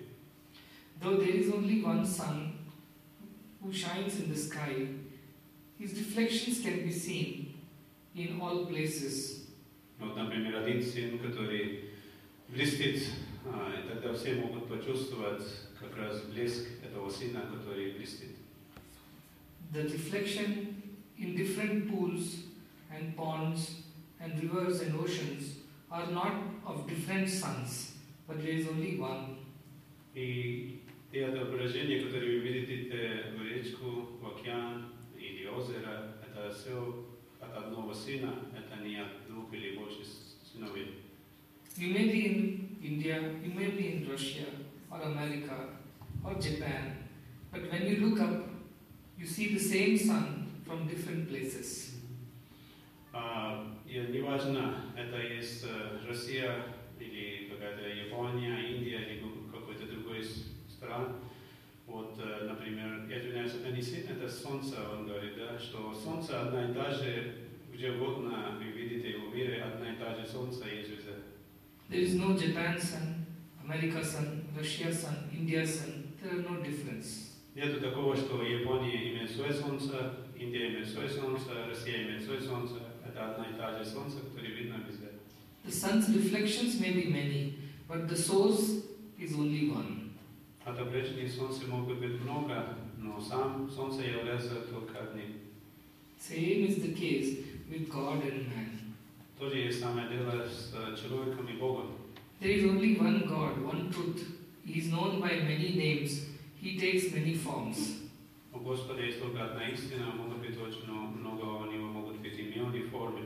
[1.01, 2.53] Though there is only one sun
[3.61, 4.87] who shines in the sky,
[5.77, 7.53] his reflections can be seen
[8.15, 9.47] in all places.
[9.99, 11.89] Вот, например, один сын, который
[12.49, 13.03] блестит,
[13.45, 15.43] а, и тогда все могут почувствовать
[15.79, 18.35] как раз блеск этого сына, который блестит.
[19.71, 20.81] The reflection
[21.17, 22.45] in different pools
[22.91, 23.83] and ponds
[24.19, 25.57] and rivers and oceans
[25.89, 26.33] are not
[26.65, 27.93] of different suns,
[28.27, 29.37] but there is only one.
[30.15, 30.81] И
[31.11, 34.96] те отображения, которые вы видите в речку, в океан или
[35.49, 37.05] озеро, это все
[37.39, 39.99] от одного сына, это не от двух или больше
[40.51, 40.99] сыновей.
[41.77, 44.45] You may be in India, you may be in Russia
[44.91, 45.69] or America
[46.23, 46.97] or Japan,
[47.51, 48.47] but when you look up,
[49.17, 51.89] you see the same sun from different places.
[53.11, 56.65] А, и неважно, это есть э, Россия
[56.99, 61.17] или какая-то Япония, Индия или ку- какой-то другой с- стран.
[61.88, 66.42] Вот, э, например, я извиняюсь, это не свет, это солнце, он говорит, да, что солнце
[66.42, 67.34] одна и та же,
[67.72, 71.14] где угодно вы видите в мире, одна и та же солнце есть везде.
[71.88, 73.24] There is no Japan sun,
[73.64, 76.12] America sun, Russia sun, India sun.
[76.20, 77.28] There are no difference.
[77.54, 82.74] Нету такого, что Япония имеет свое солнце, Индия имеет свое солнце, Россия имеет свое солнце.
[83.06, 85.08] Это одна и та же солнце, которое видно везде.
[85.64, 87.54] The sun's reflections may be many,
[87.88, 88.82] but the source
[89.18, 90.07] is only one.
[90.67, 95.39] Отображений солнца могут быть много, но сам солнце является только одним.
[96.17, 98.69] Same is the case with God and man.
[99.37, 101.87] То же есть самое дело с э, человеком и Богом.
[102.39, 104.21] There is only one God, one truth.
[104.65, 106.25] He is known by many names.
[106.61, 107.99] He takes many forms.
[108.53, 112.73] У Господа есть только одна истина, может быть очень много у Него могут быть имен
[112.73, 113.25] и формы.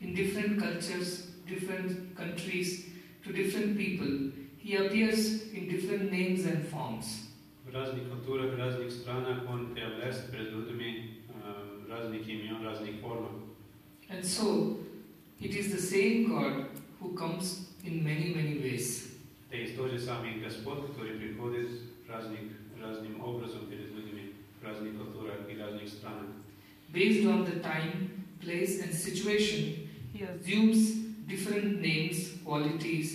[0.00, 2.86] In different cultures, different countries,
[3.24, 7.28] to different people, He appears in different names and forms.
[7.66, 13.00] В разных культурах, в разных странах Он появляется перед людьми э, в разных имен, разных
[13.00, 13.32] формах.
[14.08, 14.78] And so,
[15.40, 16.66] it is the same God
[17.00, 19.10] who comes in many, many ways.
[19.50, 21.68] Это есть тот же самый Господь, который приходит
[22.08, 22.40] разных,
[22.80, 26.30] разным образом перед людьми в разных культурах и разных странах.
[26.92, 30.92] Based on the time, place, and situation, He assumes
[31.26, 33.14] different names, qualities,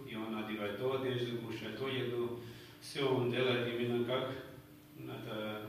[0.60, 2.40] и он одевает ту одежду, кушает ту еду.
[2.80, 4.32] Все он делает именно как
[4.98, 5.68] это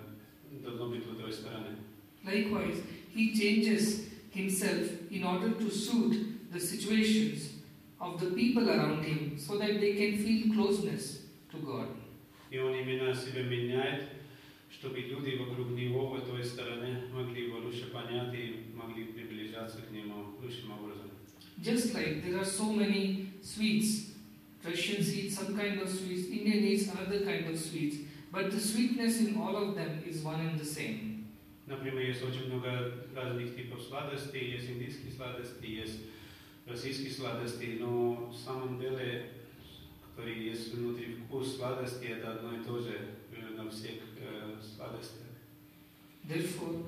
[0.64, 1.78] должно быть в той стороне.
[2.24, 2.84] Likewise,
[3.16, 7.54] He changes Himself in order to suit the situations
[8.00, 11.88] of the people around Him so that they can feel closeness to God.
[12.52, 14.04] И он именно себя меняет,
[14.70, 19.92] чтобы люди вокруг него в той стороне могли его лучше понять и могли приближаться к
[19.92, 21.12] нему лучшим образом.
[21.62, 24.11] Just like there are so many sweets,
[24.64, 27.98] Russians eat some kind of sweets, Indian eats another kind of sweets,
[28.32, 31.14] but the sweetness in all of them is one and the same.
[31.68, 36.00] Например, есть очень много разных типов сладостей, есть индийские сладости, есть
[36.66, 39.32] российские сладости, но в самом деле,
[40.10, 45.28] которые есть внутри вкус сладости, это одно и то же э, на всех э, сладостях.
[46.28, 46.84] Therefore,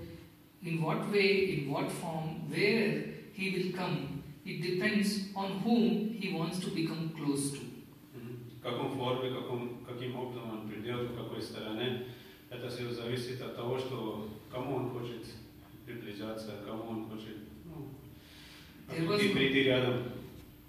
[0.63, 4.12] in what way, in what form, where he will come,
[4.45, 7.59] it depends on whom he wants to become close to.
[8.15, 8.59] Мгм.
[8.59, 12.05] В каком форме, каком, каким образом он придет, в какой стороне,
[12.49, 15.25] это все зависит от того, что кому он хочет
[15.85, 17.89] приближаться, кому он хочет ну,
[18.87, 20.03] There was, и прийти рядом.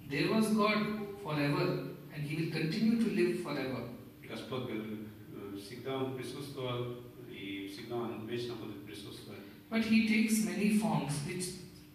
[0.08, 0.78] there was God
[1.22, 3.88] forever and He will continue to live forever.
[4.28, 6.96] Господь э, всегда Он присутствовал,
[7.30, 9.40] и всегда Он вечно будет присутствовать.
[9.70, 11.46] But He takes many forms which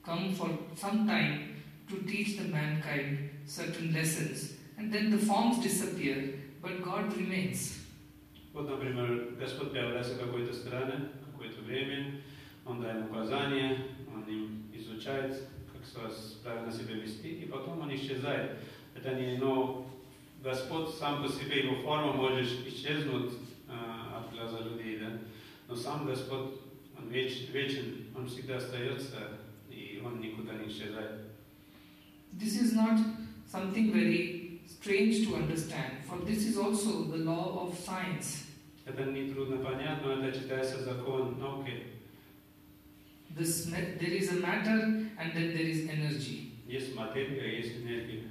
[0.04, 1.49] come for some time
[1.91, 4.55] to teach the mankind certain lessons.
[4.79, 7.77] And then the forms disappear, but God remains.
[8.53, 12.21] Вот, например, Господь появляется в какой-то стране, какое-то время,
[12.65, 16.11] Он дает указания, Он им изучает, как
[16.43, 18.59] правильно себя вести, и потом Он исчезает.
[18.95, 19.87] Это не, но
[20.43, 23.35] Господь сам по себе, Его форма может исчезнуть
[23.69, 25.21] а, от глаза людей, да?
[25.69, 26.55] но сам Господь,
[26.99, 29.39] Он веч- вечен, Он всегда остается,
[29.71, 31.30] и Он никуда не исчезает.
[32.34, 33.00] This is not
[33.48, 38.44] something very strange to understand, for this is also the law of science.
[38.86, 41.74] Это не трудно понять, но это читается закон науки.
[43.36, 46.52] This ma- there is a matter and then there is energy.
[46.68, 48.24] Есть материя, есть энергия.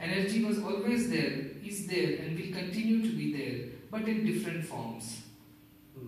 [0.00, 4.64] Energy was always there, is there, and will continue to be there, but in different
[4.64, 5.22] forms.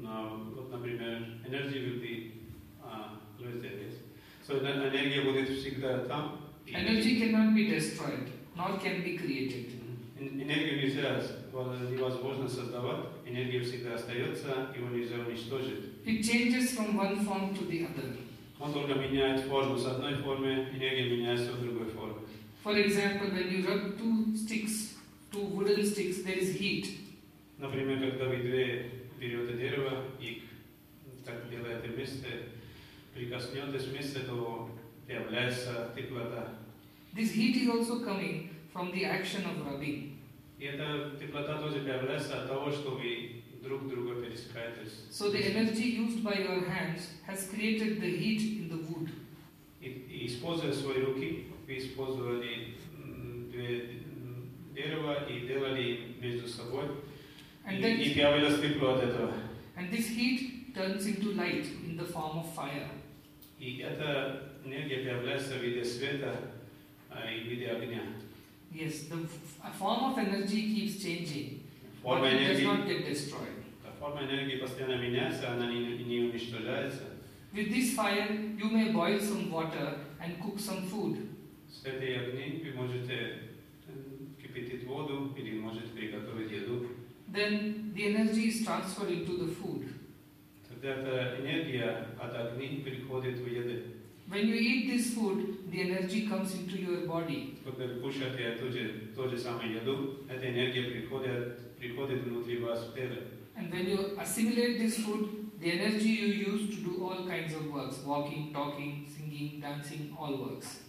[0.01, 2.33] Но, вот, например, энергия will be
[2.83, 3.95] uh, always there, yes.
[4.47, 6.39] So эне- энергия будет всегда там.
[6.74, 9.66] Energy cannot be destroyed, nor can be created.
[10.20, 11.22] Эн- Энергию нельзя,
[11.92, 15.80] невозможно создавать, энергия всегда остается, его нельзя уничтожить.
[16.06, 18.16] It changes from one form to the other.
[18.60, 19.78] Он только меняет форму.
[19.78, 22.16] С одной формы энергия меняется в другой форме.
[22.64, 24.96] For example, when you rub two sticks,
[25.32, 26.88] two wooden sticks, there is heat.
[27.60, 30.42] Например, когда вы две берете дерево и
[31.24, 32.28] так делаете вместе,
[33.14, 34.70] прикоснетесь вместе, то
[35.07, 36.49] появляется теплота.
[37.15, 40.19] This heat is also coming from the action of rubbing.
[40.59, 45.07] И эта теплота тоже появляется от того, что вы друг друга пересекаетесь.
[45.11, 49.11] So the energy used by your hands has created the heat in the wood.
[49.81, 53.81] И, и используя свои руки, вы использовали м, две
[54.15, 56.85] м, дерева и делали между собой.
[56.87, 59.33] И, And, и then, появилось тепло от этого.
[59.77, 62.89] and this heat turns into light in the form of fire.
[63.59, 66.35] И эта энергия появляется в виде света
[67.11, 68.03] а, и в виде огня.
[68.73, 71.61] Yes, the f- a form of energy keeps changing,
[72.03, 73.59] but Форма it does энергии, not get destroyed.
[74.01, 77.03] форма энергии постоянно меняется, она не, не уничтожается.
[77.53, 81.19] With this fire, you may boil some water and cook some food.
[81.71, 83.15] С этой огней вы можете
[83.87, 83.93] э,
[84.41, 86.87] кипятить воду или можете приготовить еду.
[87.31, 89.87] Then the energy is transferred into the food.
[90.69, 93.83] Тогда эта энергия от огней переходит в еду.
[94.29, 97.59] When you eat this food, the energy comes into your body.
[97.65, 102.87] Когда вы кушаете ту же, ту же самую еду, эта энергия приходит, приходит внутри вас
[102.87, 103.19] в тело.
[103.55, 107.71] And when you assimilate this food, the energy you use to do all kinds of
[107.71, 110.81] works walking, talking, singing, dancing, all works.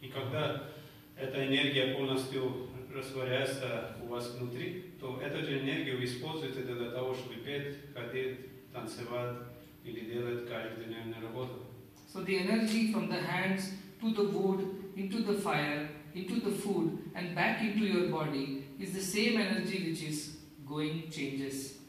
[0.00, 0.70] И когда
[1.16, 7.12] эта энергия полностью растворяется у вас внутри, то эту же энергию вы используете для того,
[7.14, 9.36] чтобы петь, ходить, танцевать
[9.84, 11.67] или делать каждодневную работу.
[12.08, 17.10] So the energy from the hands to the wood, into the fire, into the food,
[17.14, 21.80] and back into your body is the same energy which is going changes.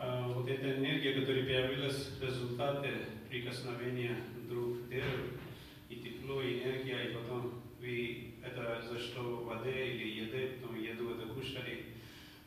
[0.00, 2.90] А вот эта энергия, которая появилась в результате
[3.28, 4.16] прикосновения
[4.48, 5.04] друг к другу,
[5.90, 10.80] и тепло, и энергия, и потом вы это за что в воде или еды, потом
[10.80, 11.86] еду это кушали,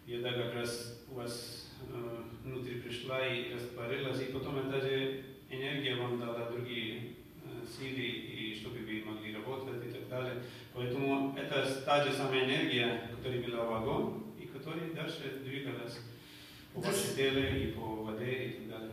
[0.08, 5.95] еда как раз у вас э, внутри пришла и растворилась, и потом эта же энергия
[5.95, 6.24] вам дала
[11.87, 16.01] та же самая энергия, которая была в огонь, и которая дальше двигалась
[16.74, 18.93] по вашей теле и по воде и так далее.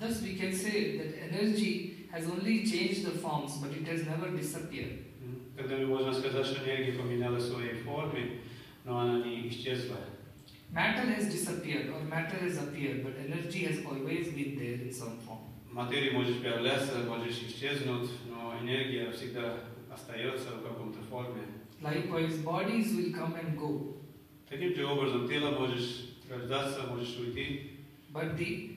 [0.00, 4.28] Thus, we can say that energy has only changed the forms, but it has never
[4.36, 4.98] disappeared.
[5.56, 8.40] Тогда мы можем сказать, что энергия поменяла свои формы,
[8.84, 9.98] но она не исчезла.
[10.72, 15.20] Matter has disappeared or matter has appeared, but energy has always been there in some
[15.20, 15.46] form.
[15.70, 21.59] Материя может появляться, может исчезнуть, но энергия всегда остается в каком-то форме.
[21.81, 23.95] Likewise, bodies will come and go,
[24.49, 27.71] Таким же образом, тело можешь рождаться, можешь уйти,
[28.13, 28.75] but the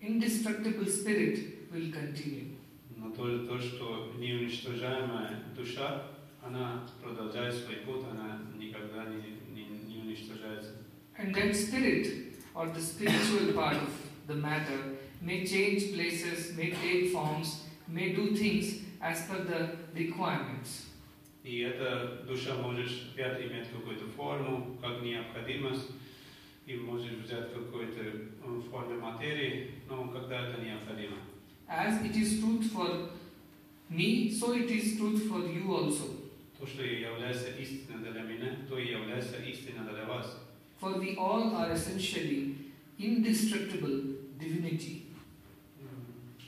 [0.00, 2.54] indestructible spirit will continue.
[2.96, 6.02] но то, то что неуничтожаемая душа,
[6.44, 10.72] она продолжает свой путь, она никогда не, не, не уничтожается.
[11.16, 13.90] And that spirit, or the spiritual part of
[14.26, 20.81] the matter, may change places, may take forms, may do things as per the requirements.
[21.43, 25.89] И эта душа можешь опять иметь какую-то форму, как необходимость,
[26.65, 31.17] и можешь взять какую-то э, форму материи, но когда это необходимо.
[31.67, 33.09] As it is truth for
[33.89, 36.29] me, so it is truth for you also.
[36.57, 40.39] То, что является истиной для меня, то и является истиной для вас.
[40.79, 42.55] For we all are essentially
[42.97, 45.07] indestructible divinity.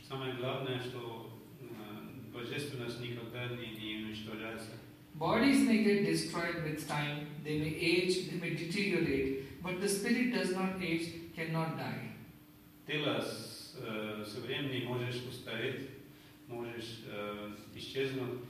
[0.07, 4.84] Самое главное, что э, божественность никогда не, не уничтожается.
[5.14, 10.32] Bodies may get destroyed with time, they may age, they may deteriorate, but the spirit
[10.32, 12.14] does not age, cannot die.
[12.86, 15.90] Тело с, э, со временем можешь устареть,
[16.48, 18.40] можешь э, исчезнуть,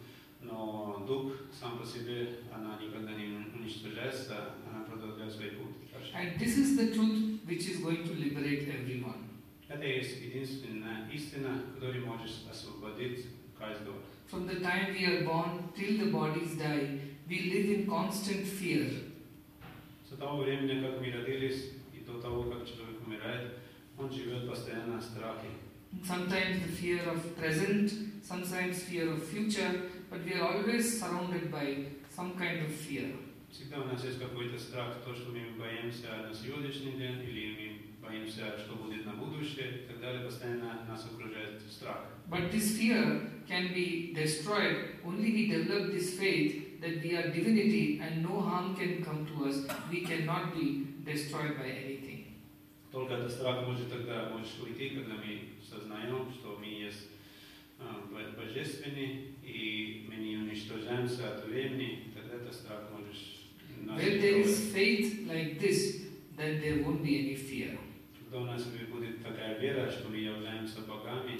[0.42, 5.80] но дух сам по себе, она никогда не уничтожается, она продолжает свой путь.
[6.00, 6.12] дальше.
[6.14, 9.28] And this is the truth which is going to liberate everyone.
[9.68, 13.26] Это есть единственная истина, которая может освободить
[13.58, 13.96] каждого.
[14.30, 18.88] From the time we are born till the bodies die, we live in constant fear.
[20.08, 23.58] С того времени, как мы родились, и до того, как человек умирает,
[23.98, 25.48] он живет постоянно в страхе.
[26.04, 27.92] Sometimes the fear of present,
[28.22, 33.12] sometimes fear of future, but we are always surrounded by some kind of fear.
[33.50, 37.73] Всегда у нас есть какой-то страх, то, что мы боимся на сегодняшний день, или мы
[38.04, 40.24] боимся, что будет на будущее, и так далее.
[40.24, 41.98] Постоянно нас окружает страх.
[42.30, 48.00] But this fear can be destroyed only we develop this faith that we are divinity
[48.00, 49.66] and no harm can come to us.
[49.90, 52.26] We cannot be destroyed by anything.
[52.92, 57.08] Только этот страх может тогда может уйти, когда мы сознаем, что мы есть
[57.78, 63.14] а, бо- божественны, и мы не уничтожаемся от времени, тогда этот страх может
[63.86, 64.46] нас Where there трогать.
[64.46, 66.02] is faith like this,
[66.36, 67.78] then there won't be any fear.
[68.35, 71.39] Когда у нас будет такая вера, что мы являемся богами,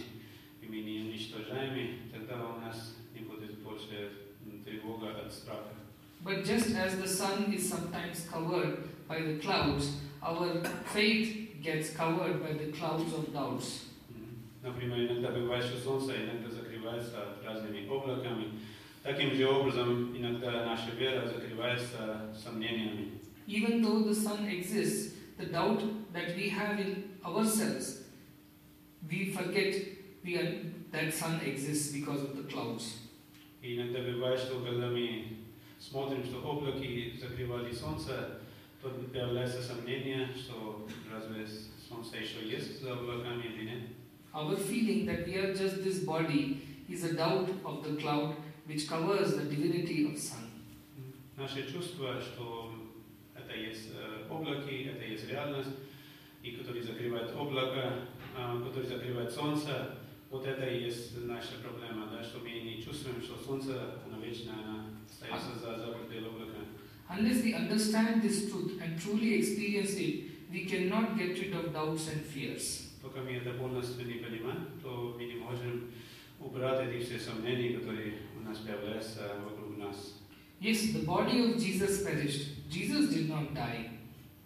[0.61, 4.11] и мы не уничтожаемы, тогда у нас не будет больше
[4.63, 5.75] тревога от страха.
[6.23, 12.41] But just as the sun is sometimes covered by the clouds, our faith gets covered
[12.41, 13.87] by the clouds of doubts.
[14.63, 18.51] Например, иногда бывает, что солнце иногда закрывается разными облаками.
[19.03, 23.19] Таким же образом, иногда наша вера закрывается сомнениями.
[23.47, 25.82] Even though the sun exists, the doubt
[26.12, 28.02] that we have in ourselves,
[29.08, 29.74] we forget
[30.24, 30.58] we are,
[30.92, 32.98] that sun exists because of the clouds.
[33.62, 35.36] И иногда бывает, что когда мы
[35.78, 38.40] смотрим, что облаки закрывали солнце,
[38.80, 41.46] то появляется сомнение, что разве
[41.88, 43.82] солнце еще есть за облаками или нет.
[44.32, 48.34] Our feeling that we are just this body is a doubt of the cloud
[48.66, 50.46] which covers the divinity of sun.
[51.36, 52.72] Наше чувство, что
[53.34, 55.70] это есть э, облаки, это есть реальность,
[56.42, 58.06] и который закрывает облако,
[58.36, 59.96] а, который закрывает солнце,
[60.30, 64.52] вот это и есть наша проблема, да, что мы не чувствуем, что солнце, оно вечно,
[64.52, 66.61] оно остается за, за пределом облака.
[67.11, 72.08] Unless we understand this truth and truly experience it, we cannot get rid of doubts
[72.08, 72.86] and fears.
[73.02, 75.90] Пока мы это полностью не понимаем, то мы не можем
[76.38, 80.20] убрать эти все сомнения, которые у нас появляются вокруг нас.
[80.61, 82.68] Yes, the body of Jesus perished.
[82.70, 83.93] Jesus did not die.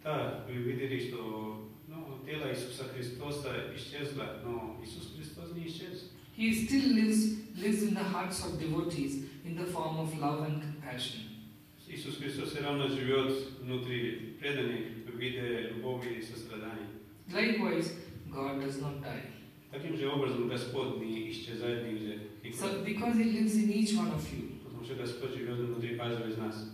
[0.09, 6.11] Да, вы видели, что ну, тело Иисуса Христоса исчезло, но Иисус Христос не исчез.
[6.37, 10.61] He still lives, lives in the hearts of devotees in the form of love and
[10.61, 11.21] compassion.
[11.89, 16.89] Иисус Христос все равно живет внутри преданных в виде любови и сострадания.
[17.33, 17.93] Likewise,
[18.31, 19.23] God does not die.
[19.71, 22.21] Таким же образом Господь не исчезает нигде.
[22.53, 26.29] So, because He lives in each one of you, Потому что Господь живет внутри каждого
[26.29, 26.71] из нас.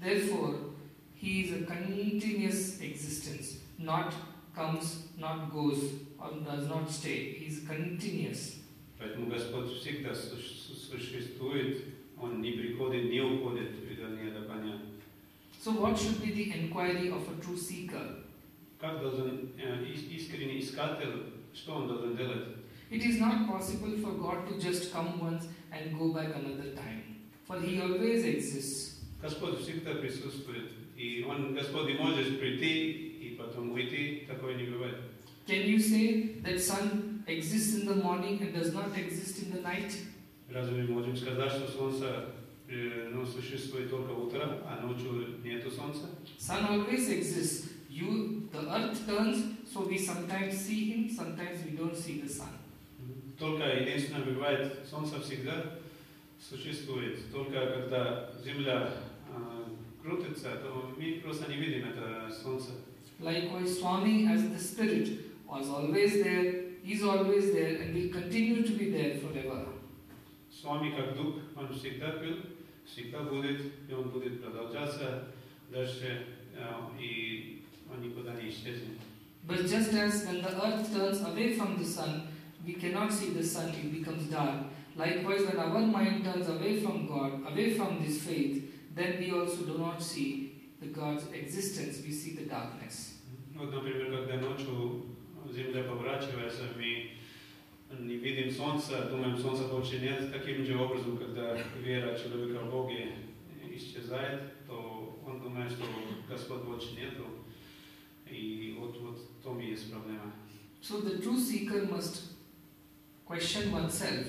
[0.00, 0.72] therefore,
[1.16, 4.12] He is a continuous existence, not
[4.54, 5.78] comes, not goes,
[6.18, 7.34] or does not stay.
[7.38, 8.58] He is continuous.
[8.98, 11.84] Поэтому Господь всегда су- су- существует,
[12.20, 14.86] Он не приходит, не уходит, вернее, это понятно.
[15.60, 18.18] So, what should be the inquiry of a true seeker?
[18.80, 22.56] Как должен э, ис- искренний искатель, что он должен делать?
[22.90, 27.16] It is not possible for God to just come once and go back another time,
[27.46, 29.00] for He always exists.
[29.20, 34.96] Господь всегда присутствует, и Он, Господь не может прийти и потом уйти, такое не бывает.
[35.46, 39.60] Can you say that sun exists in the morning and does not exist in the
[39.60, 39.92] night?
[40.48, 42.26] Разве мы можем сказать, что Солнце
[42.68, 46.10] э, ну, существует только утром, а ночью нету Солнца?
[46.38, 47.70] Sun always exists.
[47.88, 52.48] You, the earth turns, so we sometimes see him, sometimes we don't see the sun.
[53.38, 55.78] Только единственное бывает, Солнце всегда
[56.38, 57.30] существует.
[57.32, 58.94] Только когда Земля
[59.96, 62.72] э, крутится, то мы просто не видим это Солнце.
[63.20, 65.08] Likewise, Swami, as the spirit,
[65.46, 69.68] was always there, is always there, and will continue to be there forever.
[70.50, 72.36] С вами как дух, он всегда был,
[72.84, 75.28] всегда будет, и он будет продолжаться
[75.70, 76.26] дальше,
[76.56, 78.98] э, и он никуда не исчезнет.
[79.46, 82.28] But just as when the earth turns away from the sun,
[82.64, 84.66] we cannot see the sun, it becomes dark.
[84.94, 88.62] Likewise, when our mind turns away from God, away from this faith,
[88.96, 93.18] then we also do not see the God's existence, we see the darkness.
[93.54, 95.06] Вот, например, когда ночью
[95.52, 97.10] Земля поворачивается, мы
[97.98, 100.32] не видим Солнца, думаем, Солнца больше нет.
[100.32, 103.14] Таким же образом, когда вера человека в Боге
[103.74, 105.84] исчезает, то он думает, что
[106.28, 107.24] Господь больше нету.
[108.26, 110.32] И вот, вот в том и есть проблема.
[110.80, 112.32] So the true seeker must
[113.24, 114.26] question oneself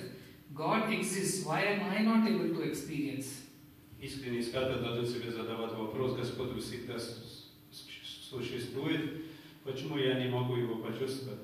[0.54, 3.42] God exists, why am I not able to experience?
[4.02, 9.22] Искренний искатель должен себе задавать вопрос, Господь всегда с- с- существует,
[9.64, 11.40] почему я не могу его почувствовать?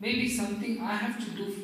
[0.00, 1.54] Maybe something I have to do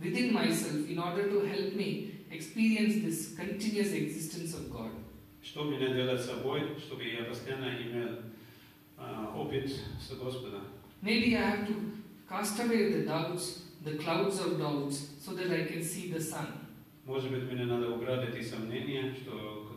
[0.00, 4.90] within myself in order to help me experience this continuous existence of God.
[5.42, 8.18] Что меня делать собой, чтобы я постоянно имел
[8.98, 10.62] а, опыт с Господом?
[11.02, 11.74] Maybe I have to
[12.28, 16.46] cast away the doubts, the clouds of doubts, so that I can see the sun.
[17.06, 19.67] Может быть, мне надо убрать эти сомнения, что, которые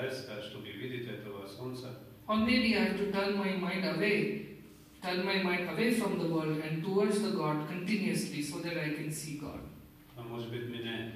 [0.00, 1.98] появляются, чтобы видеть этого солнца.
[2.28, 4.58] Or maybe I have to turn my mind away,
[5.02, 8.94] turn my mind away from the world and towards the God continuously so that I
[8.94, 9.60] can see God.
[10.16, 11.14] А может быть, мне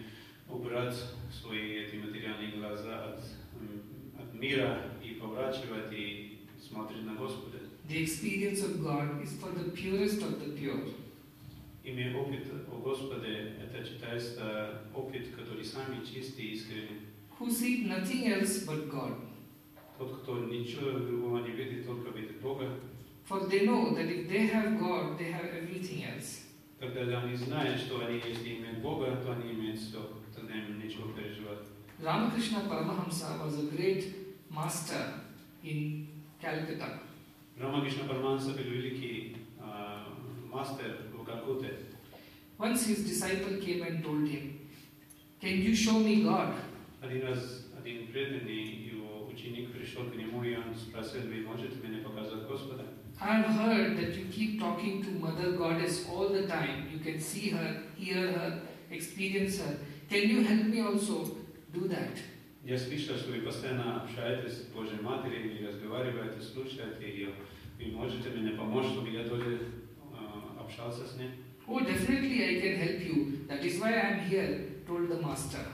[0.49, 0.97] убрать
[1.30, 3.20] свои эти материальные глаза от,
[4.18, 7.59] от мира и поворачивать и смотреть на Господа.
[7.89, 10.95] The experience of God is for the purest of the pure.
[11.85, 17.14] Имея опыт о Господе, это считается опыт, который самый чистый и искренний.
[17.38, 19.16] who seek nothing else but God.
[19.97, 22.70] Тот, кто ничего другого не видит, только видит Бога,
[23.26, 26.45] For they know that if they have God, they have everything else.
[26.80, 30.00] тогда они знают, что они, если имеют Бога, то они имеют все,
[30.36, 31.60] тогда им нечего переживать.
[32.02, 34.06] Ramakrishna Paramahamsa was a great
[34.50, 35.20] master
[35.64, 36.08] in
[36.41, 37.02] Calcutta.
[37.60, 40.08] Рамакришна Параманса был великий а,
[40.50, 41.74] мастер в Калкутте.
[42.58, 44.60] Once his disciple came and told him,
[45.41, 46.54] Can you show me God?
[47.04, 52.00] Один раз один преданный его ученик пришел к нему, и он спросил, вы можете мне
[52.00, 52.86] показать Господа?
[53.22, 56.89] I have heard that you keep talking to Mother Goddess all the time.
[56.91, 59.78] You can see her, hear her, experience her.
[60.10, 61.38] Can you help me also
[61.74, 62.18] do that?
[62.64, 67.30] Я слышал, что вы постоянно общаетесь с Божьей Матерью, и разговариваете, слушаете ее.
[67.78, 69.60] Вы можете мне помочь, чтобы я тоже
[70.14, 71.32] а, общался с ней?
[71.68, 73.47] Oh, definitely I can help you.
[73.47, 75.66] That is why I am here, told the master.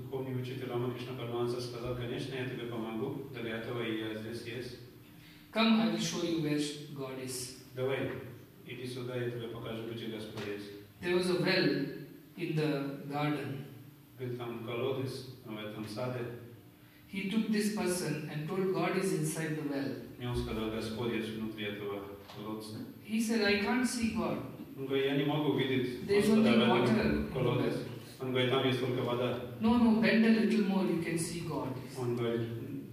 [0.00, 4.78] Духовный учитель Рамакришна Параманса сказал, конечно, я тебе помогу, для этого и я здесь есть.
[5.52, 6.60] Come, I will show you where
[6.94, 7.62] God is.
[7.74, 8.10] Давай,
[8.66, 10.70] иди сюда, я тебе покажу, где Господь есть.
[11.00, 11.86] There was a well
[12.36, 13.64] in the garden.
[14.18, 16.20] Был там колодец в этом саде,
[17.08, 20.02] He took this person and told God is inside the well.
[20.20, 22.02] и он сказал, Господь есть внутри этого
[22.34, 22.78] колодца.
[23.04, 24.38] He said, I can't see God.
[24.76, 27.32] Он говорит, я не могу видеть There is Господа only в water этом in the
[27.32, 27.78] колодце.
[28.20, 28.26] well.
[28.26, 29.38] Он говорит, там есть только вода.
[29.60, 31.76] No, no, bend a little more, you can see God.
[31.98, 32.48] Он говорит,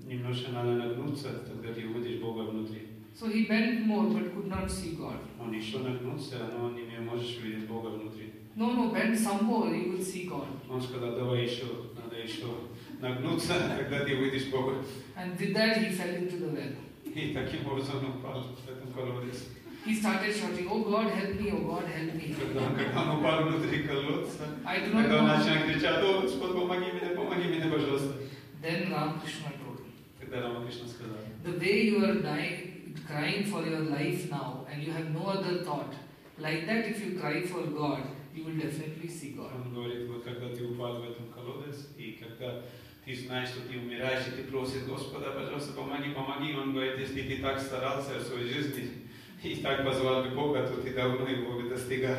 [0.06, 2.88] немножко надо нагнуться, тогда ты увидишь Бога внутри.
[3.16, 5.20] So he bent more but could not see God.
[5.40, 8.32] Он еще нагнулся, но не можешь видеть Бога внутри.
[8.56, 10.48] No, no, bend some more, you will see God.
[10.70, 11.66] Он сказал, давай еще,
[11.96, 12.46] надо еще
[13.00, 14.84] нагнуться, тогда ты увидишь Бога.
[15.16, 16.76] And with that, he fell into the well.
[17.06, 19.48] И таким образом он упал в этом колодец.
[19.88, 22.34] He started shouting, Oh God, help me, oh God, help me.
[22.40, 25.38] Когда он, когда он упал внутри колодца, I do not тогда он know.
[25.38, 28.14] начал кричать, о, Господь, помоги мне, помоги мне, пожалуйста.
[28.62, 29.82] Then Ramakrishna told,
[30.20, 34.92] Тогда Рамакришна сказал, The way you are dying, crying for your life now and you
[34.94, 35.94] have no other thought,
[36.40, 38.04] like that if you cry for God,
[38.34, 39.52] you will definitely see God.
[39.54, 42.62] Он говорит, вот когда ты упал в этом колодец, и когда
[43.04, 46.54] ты знаешь, что ты умираешь, и ты просишь Господа, пожалуйста, помоги, помоги.
[46.54, 48.90] Он говорит, если ты так старался в своей жизни
[49.44, 52.18] и так позвал бы Бога, то ты давно его бы достигал.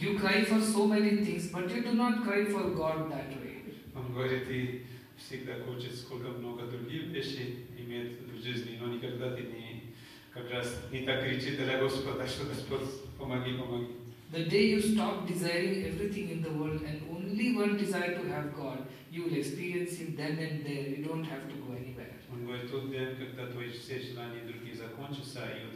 [0.00, 3.62] You cry for so many things, but you do not cry for God that way.
[3.94, 4.82] Он говорит, ты
[5.16, 9.94] всегда хочешь сколько много других вещей иметь в жизни, но никогда ты не
[10.32, 12.88] как раз не так кричит для Господа, что Господь,
[13.18, 13.88] помоги, помоги.
[14.32, 18.56] The day you stop desiring everything in the world and only one desire to have
[18.56, 20.88] God, you will experience Him then and there.
[20.88, 22.16] You don't have to go anywhere.
[22.32, 25.75] Он говорит, тот день, когда твои все желания другие закончатся, и у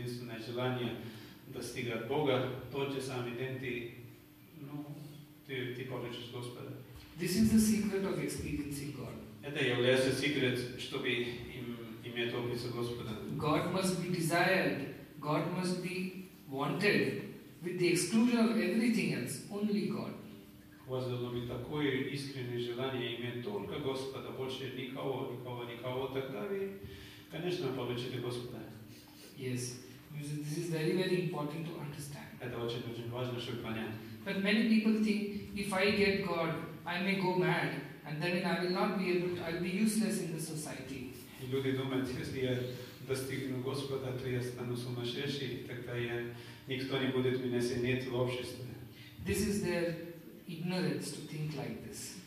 [0.00, 0.96] единственное желание
[1.48, 3.94] достигать Бога, тот же самый день ты,
[4.60, 4.84] ну,
[5.46, 6.70] ты, ты получишь Господа.
[7.18, 9.14] This is the secret of experiencing God.
[9.42, 13.16] Это является секрет, чтобы им, иметь опыт с Господом.
[13.38, 17.22] God must be desired, God must be wanted,
[17.62, 20.14] with the exclusion of everything else, only God.
[20.86, 26.42] У вас должно быть такое искреннее желание иметь только Господа, больше никого, никого, никого, тогда
[26.46, 26.80] вы,
[27.30, 28.58] конечно, получите Господа.
[29.38, 29.80] Yes,
[30.17, 32.27] this is this is very, very important to understand.
[32.39, 33.91] Это очень-очень важно, чтобы понять.
[34.25, 38.63] But many people think if I get God, I may go mad, and then I
[38.63, 41.13] will not be able to, I'll be useless in the society.
[41.41, 42.59] И люди думают, если я
[43.07, 46.33] достигну Господа, то я стану сумасшедший, тогда я,
[46.67, 48.65] никто не будет меня ценить в обществе.
[49.25, 49.95] This is their
[50.47, 52.17] ignorance to think like this.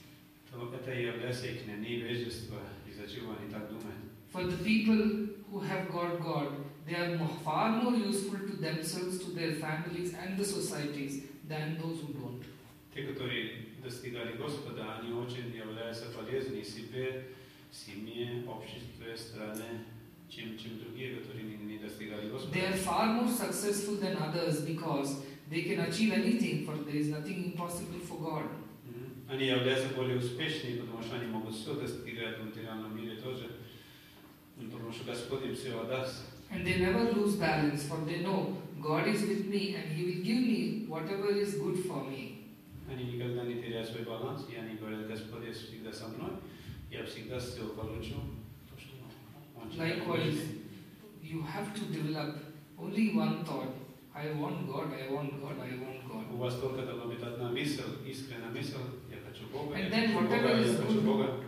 [0.51, 2.59] То это является их невежество,
[2.89, 3.99] из-за чего они так думают.
[4.33, 6.53] For the people who have got God,
[6.87, 11.79] they are mo- far more useful to themselves, to their families, and the societies than
[11.79, 12.43] those who don't.
[12.95, 17.29] Те, которые достигали Господа, они очень являются полезны себе,
[17.71, 19.85] семье, обществе, стране,
[20.29, 22.55] чем, чем другие, которые не, не достигали Господа.
[22.59, 27.09] They are far more successful than others because they can achieve anything, for there is
[27.09, 28.45] nothing impossible for God.
[28.85, 29.29] Мгм.
[29.31, 33.51] Они являются более успешными, потому что они могут все достигать в материальном мире тоже,
[34.61, 36.25] Ну, потому что Господь им все отдаст.
[36.53, 40.23] And they never lose balance, for they know God is with me and He will
[40.25, 42.35] give me whatever is good for me.
[42.91, 46.31] Они никогда не теряют свой баланс, и они говорят, Господь есть всегда со мной,
[46.91, 48.14] я всегда все получу.
[48.71, 48.95] То, что
[49.61, 50.59] Он считает Likewise, нужным.
[51.23, 52.37] you have to develop
[52.79, 53.75] only one thought
[54.14, 56.25] I want God, I want God, I want God.
[56.33, 58.73] У вас только должна быть одна мысль, искренняя мысль,
[59.11, 61.45] я хочу Бога, я And then хочу whatever Бога, is я хочу good- Бога.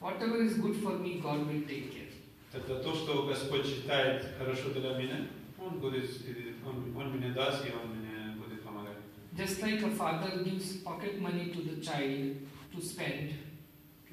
[0.00, 2.06] Whatever is good for me, God will take care.
[2.52, 5.26] Тогда то, что Господь считает хорошо для меня,
[5.58, 8.96] Он будет, э, Он, он мне даст, и Он мне будет помогать.
[9.36, 12.36] Just like a father gives pocket money to the child
[12.74, 13.32] to spend,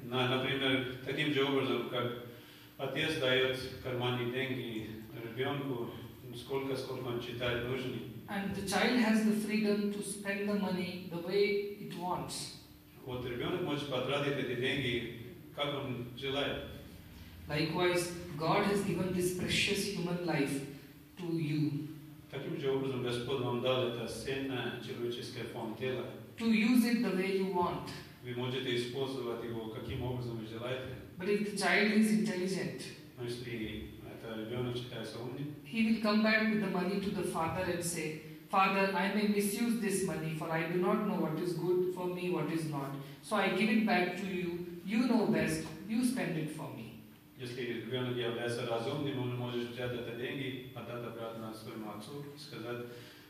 [0.02, 2.26] На- Например, таким же образом, как
[2.76, 4.90] отец дает в кармане деньги
[5.24, 5.90] ребенку,
[6.36, 8.00] сколько, сколько он считает нужным.
[8.28, 12.56] and the child has the freedom to spend the money the way it wants.
[13.06, 15.16] Вот ребенок может потратить эти деньги,
[15.54, 16.64] как он желает.
[17.48, 20.60] Likewise, God has given this precious human life
[21.18, 21.88] to you
[22.30, 26.06] Таким же образом Господь вам дал это ценное человеческое фон тела.
[26.36, 27.90] to use it the way you want.
[28.24, 30.94] Вы можете использовать его каким образом вы желаете.
[31.18, 32.82] But if the child is intelligent,
[33.16, 37.22] Но если это ребенок считается умным, he will come back with the money to the
[37.22, 41.38] father and say, Father, I may misuse this money, for I do not know what
[41.40, 42.90] is good for me, what is not.
[43.22, 44.66] So I give it back to you.
[44.84, 45.62] You know best.
[45.88, 46.87] You spend it for me.
[47.39, 52.85] Если ребенок является разумным, он может взять это деньги, отдать обратно своему отцу и сказать,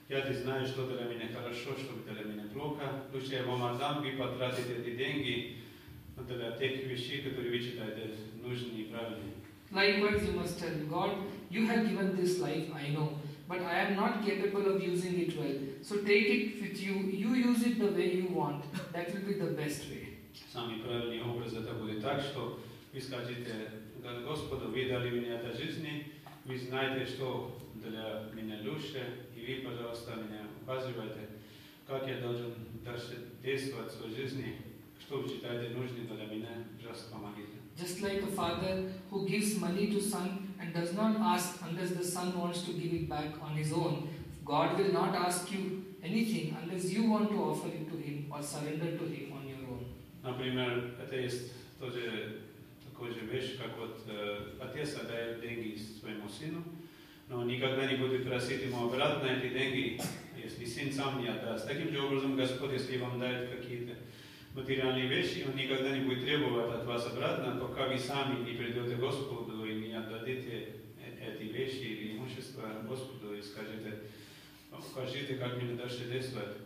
[0.10, 3.04] я не знаю, что для меня хорошо, что для меня плохо.
[3.14, 5.58] Лучше я вам отдам, вы потратите эти деньги
[6.28, 9.34] для тех вещей, которые вы считаете нужными и правильными.
[9.72, 11.16] Likewise, you must tell God,
[11.52, 13.10] You have given this life, I know,
[13.48, 15.56] but I am not capable of using it well.
[15.82, 16.94] So take it with you.
[16.94, 18.66] You use it the way you want.
[18.94, 20.20] That will be the best way.
[20.54, 22.60] Самый правильный образ это будет так, что
[22.94, 23.54] вы скажете, «Да,
[24.04, 26.12] Господу, вы дали мне это жизни,
[26.46, 31.30] вы знаете, что для меня лучше, и вы, пожалуйста, меня указываете,
[31.86, 34.56] как я должен дальше действовать в своей жизни,
[35.00, 37.60] что вы считаете нужным для меня, пожалуйста, помогите.
[37.78, 42.04] Just like a father who gives money to son and does not ask unless the
[42.04, 44.10] son wants to give it back on his own.
[44.44, 48.42] God will not ask you anything unless you want to offer it to him or
[48.42, 49.86] surrender to him on your own.
[50.22, 52.39] Например, это есть тоже
[52.99, 56.65] такой же вещь, как вот э, отец отдает деньги своему сыну,
[57.29, 60.01] но никогда не будет просить ему обратно эти деньги,
[60.43, 61.67] если сын сам не отдаст.
[61.67, 63.95] Таким же образом, Господь, если вам дает какие-то
[64.55, 68.97] материальные вещи, Он никогда не будет требовать от вас обратно, пока вы сами не придете
[68.97, 74.01] к Господу и не отдадите э- эти вещи или имущество Господу и скажете,
[74.71, 76.57] «Ну, покажите, как мне дальше действовать.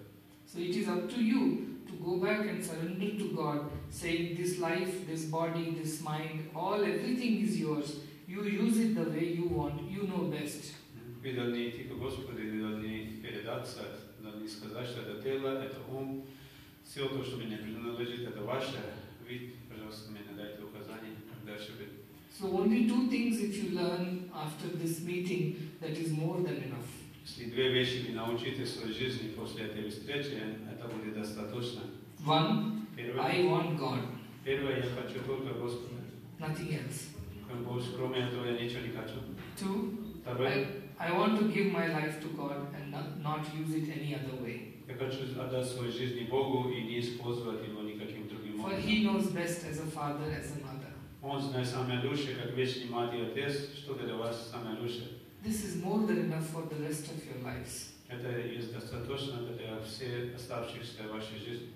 [0.46, 1.71] So it is up to you to
[2.04, 7.40] go back and surrender to God, saying, This life, this body, this mind, all everything
[7.42, 7.96] is yours.
[8.26, 9.90] You use it the way you want.
[9.90, 10.74] You know best.
[11.22, 13.82] Вы должны идти к Господу, вы должны передаться,
[14.22, 16.24] должны сказать, что это тело, это ум,
[16.84, 18.78] все то, что мне принадлежит, это ваше.
[19.26, 21.88] Вы, пожалуйста, мне дайте указания, как дальше быть.
[22.38, 27.01] So only two things if you learn after this meeting, that is more than enough.
[27.25, 30.37] Если две вещи вы научите в своей жизни после этой встречи,
[30.69, 31.81] это будет достаточно.
[32.25, 33.99] One, Первое, I want God,
[34.43, 35.95] первое я хочу только Господа.
[36.39, 37.09] nothing else.
[37.95, 39.15] Кроме этого я ничего не хочу.
[39.57, 40.67] Two, Второе,
[40.99, 44.13] I, I want to give my life to God and not, not use it any
[44.15, 44.73] other way.
[44.87, 48.83] я хочу отдать свою жизнь Богу и не использовать его никаким другим For образом.
[48.89, 50.91] He knows best as a father, as a mother.
[51.21, 55.07] Он знает самое лучшее, как вечный мать и отец, что для вас самое лучшее.
[55.42, 57.92] This is more than enough for the rest of your lives.
[58.08, 61.68] Это есть достаточно для всей оставшейся вашей жизни.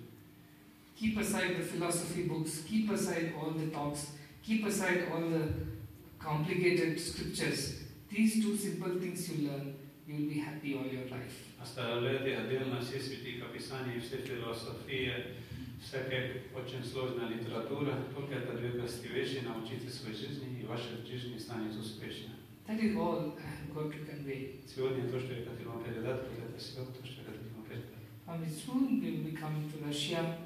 [0.98, 4.12] Keep aside the philosophy books, keep aside all the talks,
[4.42, 5.52] keep aside all the
[6.18, 7.82] complicated scriptures.
[8.08, 9.74] These two simple things you learn.
[10.06, 11.36] you'll be happy all your life.
[11.60, 15.12] Оставляйте отдельно все святых описаний, все философии,
[15.80, 17.96] всякая очень сложная литература.
[18.14, 22.34] Только это две простые вещи, научите своей жизни, и ваша жизнь станет успешной.
[22.67, 24.59] Convey.
[24.67, 27.87] Сегодня то, что я хотел вам передать, это все, то, что я хотел вам передать.
[28.27, 30.37] Mean, soon we will be coming to Russia,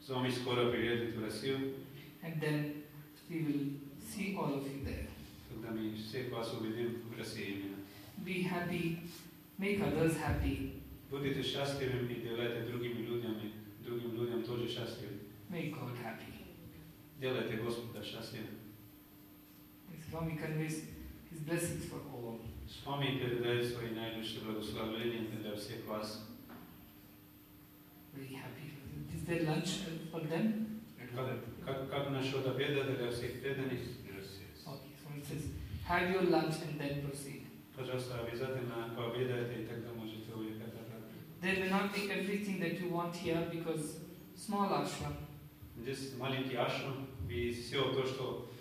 [0.00, 1.76] С вами скоро приедет в Россию,
[2.22, 2.82] and then
[3.30, 5.06] we will see all of you there.
[5.48, 7.76] когда мы всех вас увидим в России именно.
[8.22, 8.98] Be happy,
[9.58, 10.72] make others happy,
[11.10, 13.52] Будете счастливы и делайте другими людьми,
[13.82, 15.20] другим людям тоже счастливы.
[15.48, 16.34] make God happy.
[17.18, 18.58] Делайте Господа счастливым.
[20.10, 20.93] Swami conveys
[21.33, 22.41] his blessings for all.
[22.67, 26.27] С вами передает свои наилучшие благословения для всех вас.
[28.15, 28.69] Very happy.
[29.13, 30.81] Is there lunch uh, for them?
[31.15, 31.25] Как,
[31.65, 33.79] как, как насчет обеда для всех преданных?
[34.65, 35.49] Okay, so it says,
[35.87, 37.47] have your lunch and then proceed.
[37.75, 41.07] Пожалуйста, обязательно пообедайте, и тогда можете уехать обратно.
[41.41, 43.99] There may not be everything that you want here because
[44.35, 45.15] small ashram.
[45.77, 48.51] Здесь маленький ашрам, и все то, что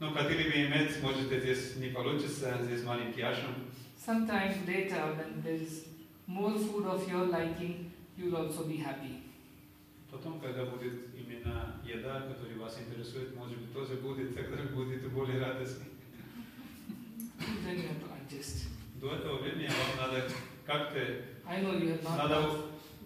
[0.00, 3.54] ну, хотели бы иметь, может, здесь не получится, здесь маленький ашрам.
[3.96, 5.86] Sometimes later when there is
[6.26, 9.22] more food of your liking, you will also be happy.
[10.10, 15.40] Потом, когда будет именно еда, которая вас интересует, может быть, тоже будет, тогда будете более
[15.40, 15.84] радостны.
[17.64, 18.68] Then you have to adjust.
[19.00, 20.28] До этого времени вам надо
[20.64, 20.98] как-то,
[21.46, 22.16] I know you have not.
[22.16, 22.56] надо,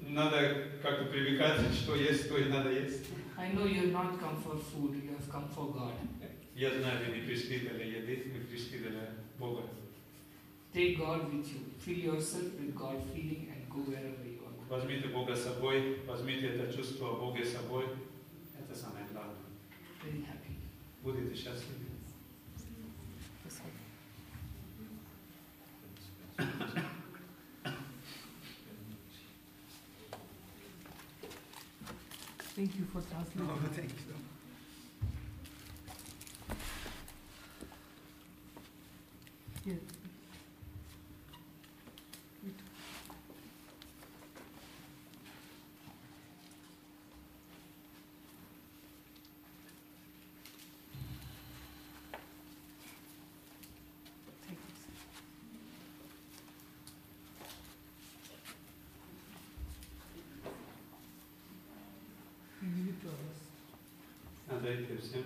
[0.00, 3.06] надо как-то привыкать, что есть, то и надо есть.
[3.36, 4.94] I know you have not come for food.
[5.02, 5.94] You have come for God.
[6.61, 9.63] Я знаю, вы не пришли для еды, вы пришли для Бога.
[10.73, 11.59] Take God with you.
[11.79, 14.53] Fill yourself with God feeling and go wherever you are.
[14.69, 17.85] Возьмите Бога с собой, возьмите это чувство Бога с собой.
[18.59, 19.35] Это самое главное.
[20.03, 20.55] Very happy.
[21.03, 21.85] Будете счастливы.
[32.55, 33.87] Thank you for translating.
[33.87, 34.00] Here.
[64.81, 65.23] Отдайте всем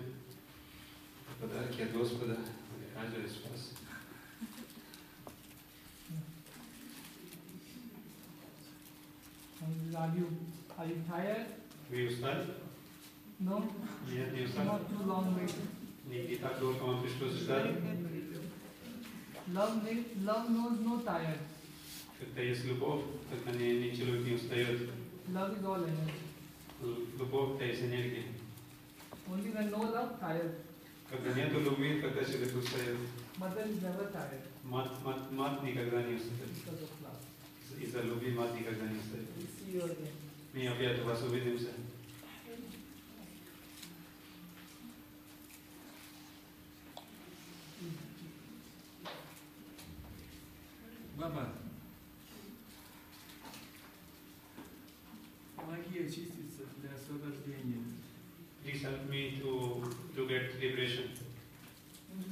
[1.39, 2.37] подарки от Господа,
[2.93, 3.71] каждый из вас.
[9.61, 10.27] And are you
[10.77, 11.47] are you tired?
[11.89, 12.45] Вы устали?
[13.39, 13.63] No?
[14.09, 14.67] Нет, не устали.
[14.67, 15.53] Not too long wait.
[16.09, 17.71] Не, не так долго вам пришлось ждать.
[19.53, 21.39] Love, ma- love knows no tired.
[22.19, 24.89] Когда есть любовь, тогда ни, ни человек не устает.
[25.29, 26.11] Love is all energy.
[26.81, 28.23] Л- Любовь, это есть энергия.
[29.30, 30.54] Only when no love, tired.
[31.10, 32.96] Когда нет любви, тогда человек устает.
[33.38, 36.50] Mother is never tired Мать, мать, мать никогда не устает.
[36.50, 37.80] because of love.
[37.82, 39.26] Из-за любви мать никогда не устает.
[39.36, 40.10] We see you again.
[40.54, 41.70] Мы опять у вас увидимся.
[51.16, 51.48] Баба,
[55.56, 57.85] помоги очиститься для освобождения.
[58.75, 59.83] Please help me to,
[60.15, 61.09] to get liberation.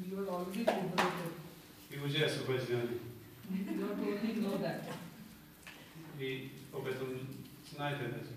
[0.10, 1.34] You are already liberated.
[1.92, 3.00] И уже освобождены.
[3.52, 4.84] You don't only know that.
[6.20, 7.28] И об этом
[7.74, 8.32] знаете даже.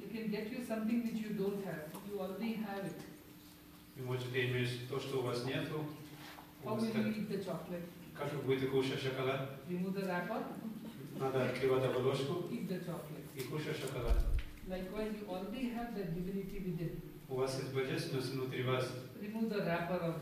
[0.00, 1.90] You can get you something which you don't have.
[2.08, 2.96] You already have it.
[3.96, 5.84] Вы можете иметь то, что у вас нету.
[6.64, 7.84] У How вас will так- you eat the chocolate?
[8.16, 9.60] Как вы будете кушать шоколад?
[9.68, 10.42] Remove the wrapper,
[11.18, 13.26] Надо открывать обложку eat the chocolate.
[13.36, 14.24] и кушать шоколад.
[14.68, 17.00] Likewise, you already have that divinity within.
[17.29, 18.91] У вас есть божественность внутри вас.
[19.21, 20.15] Remove the wrapper of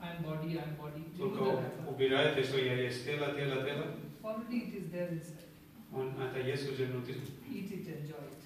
[0.00, 1.04] I'm body, I'm body.
[1.16, 3.96] Только убираете, что я есть тело, тело, тело.
[4.22, 5.44] Already it is there inside.
[5.92, 7.16] Он, это есть уже внутри.
[7.50, 8.38] Eat it, enjoy it.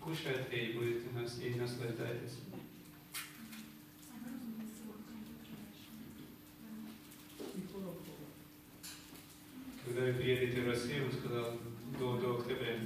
[0.00, 2.38] Кушайте и будете нас, и наслаждайтесь.
[9.84, 11.52] Когда вы приедете в Россию, он сказал,
[11.98, 12.76] до, до октября.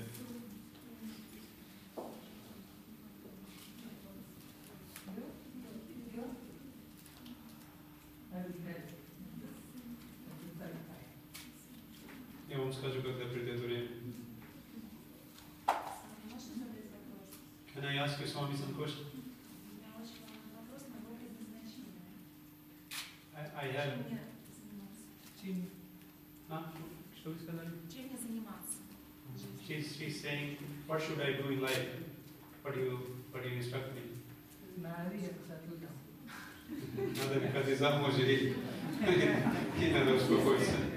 [12.63, 13.89] вам скажу, когда придет время.
[17.75, 19.07] Can I ask you, Swami, some question?
[23.35, 23.99] I, I have...
[25.43, 25.69] Чем?
[26.49, 26.73] А?
[27.17, 27.71] Что вы сказали?
[27.93, 28.79] Чем я заниматься?
[29.67, 31.89] She's, she's saying, what should I do in life?
[32.63, 32.99] What do you,
[33.33, 34.03] what do you instruct me?
[37.17, 38.55] Надо выходить замуж и
[39.93, 40.92] надо успокоиться.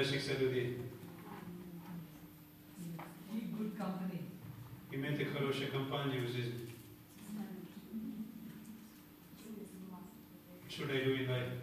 [0.00, 0.78] naših se ljudi.
[4.92, 6.60] Imejte хорошие компании в жизни.
[10.68, 11.59] Чудо и дай.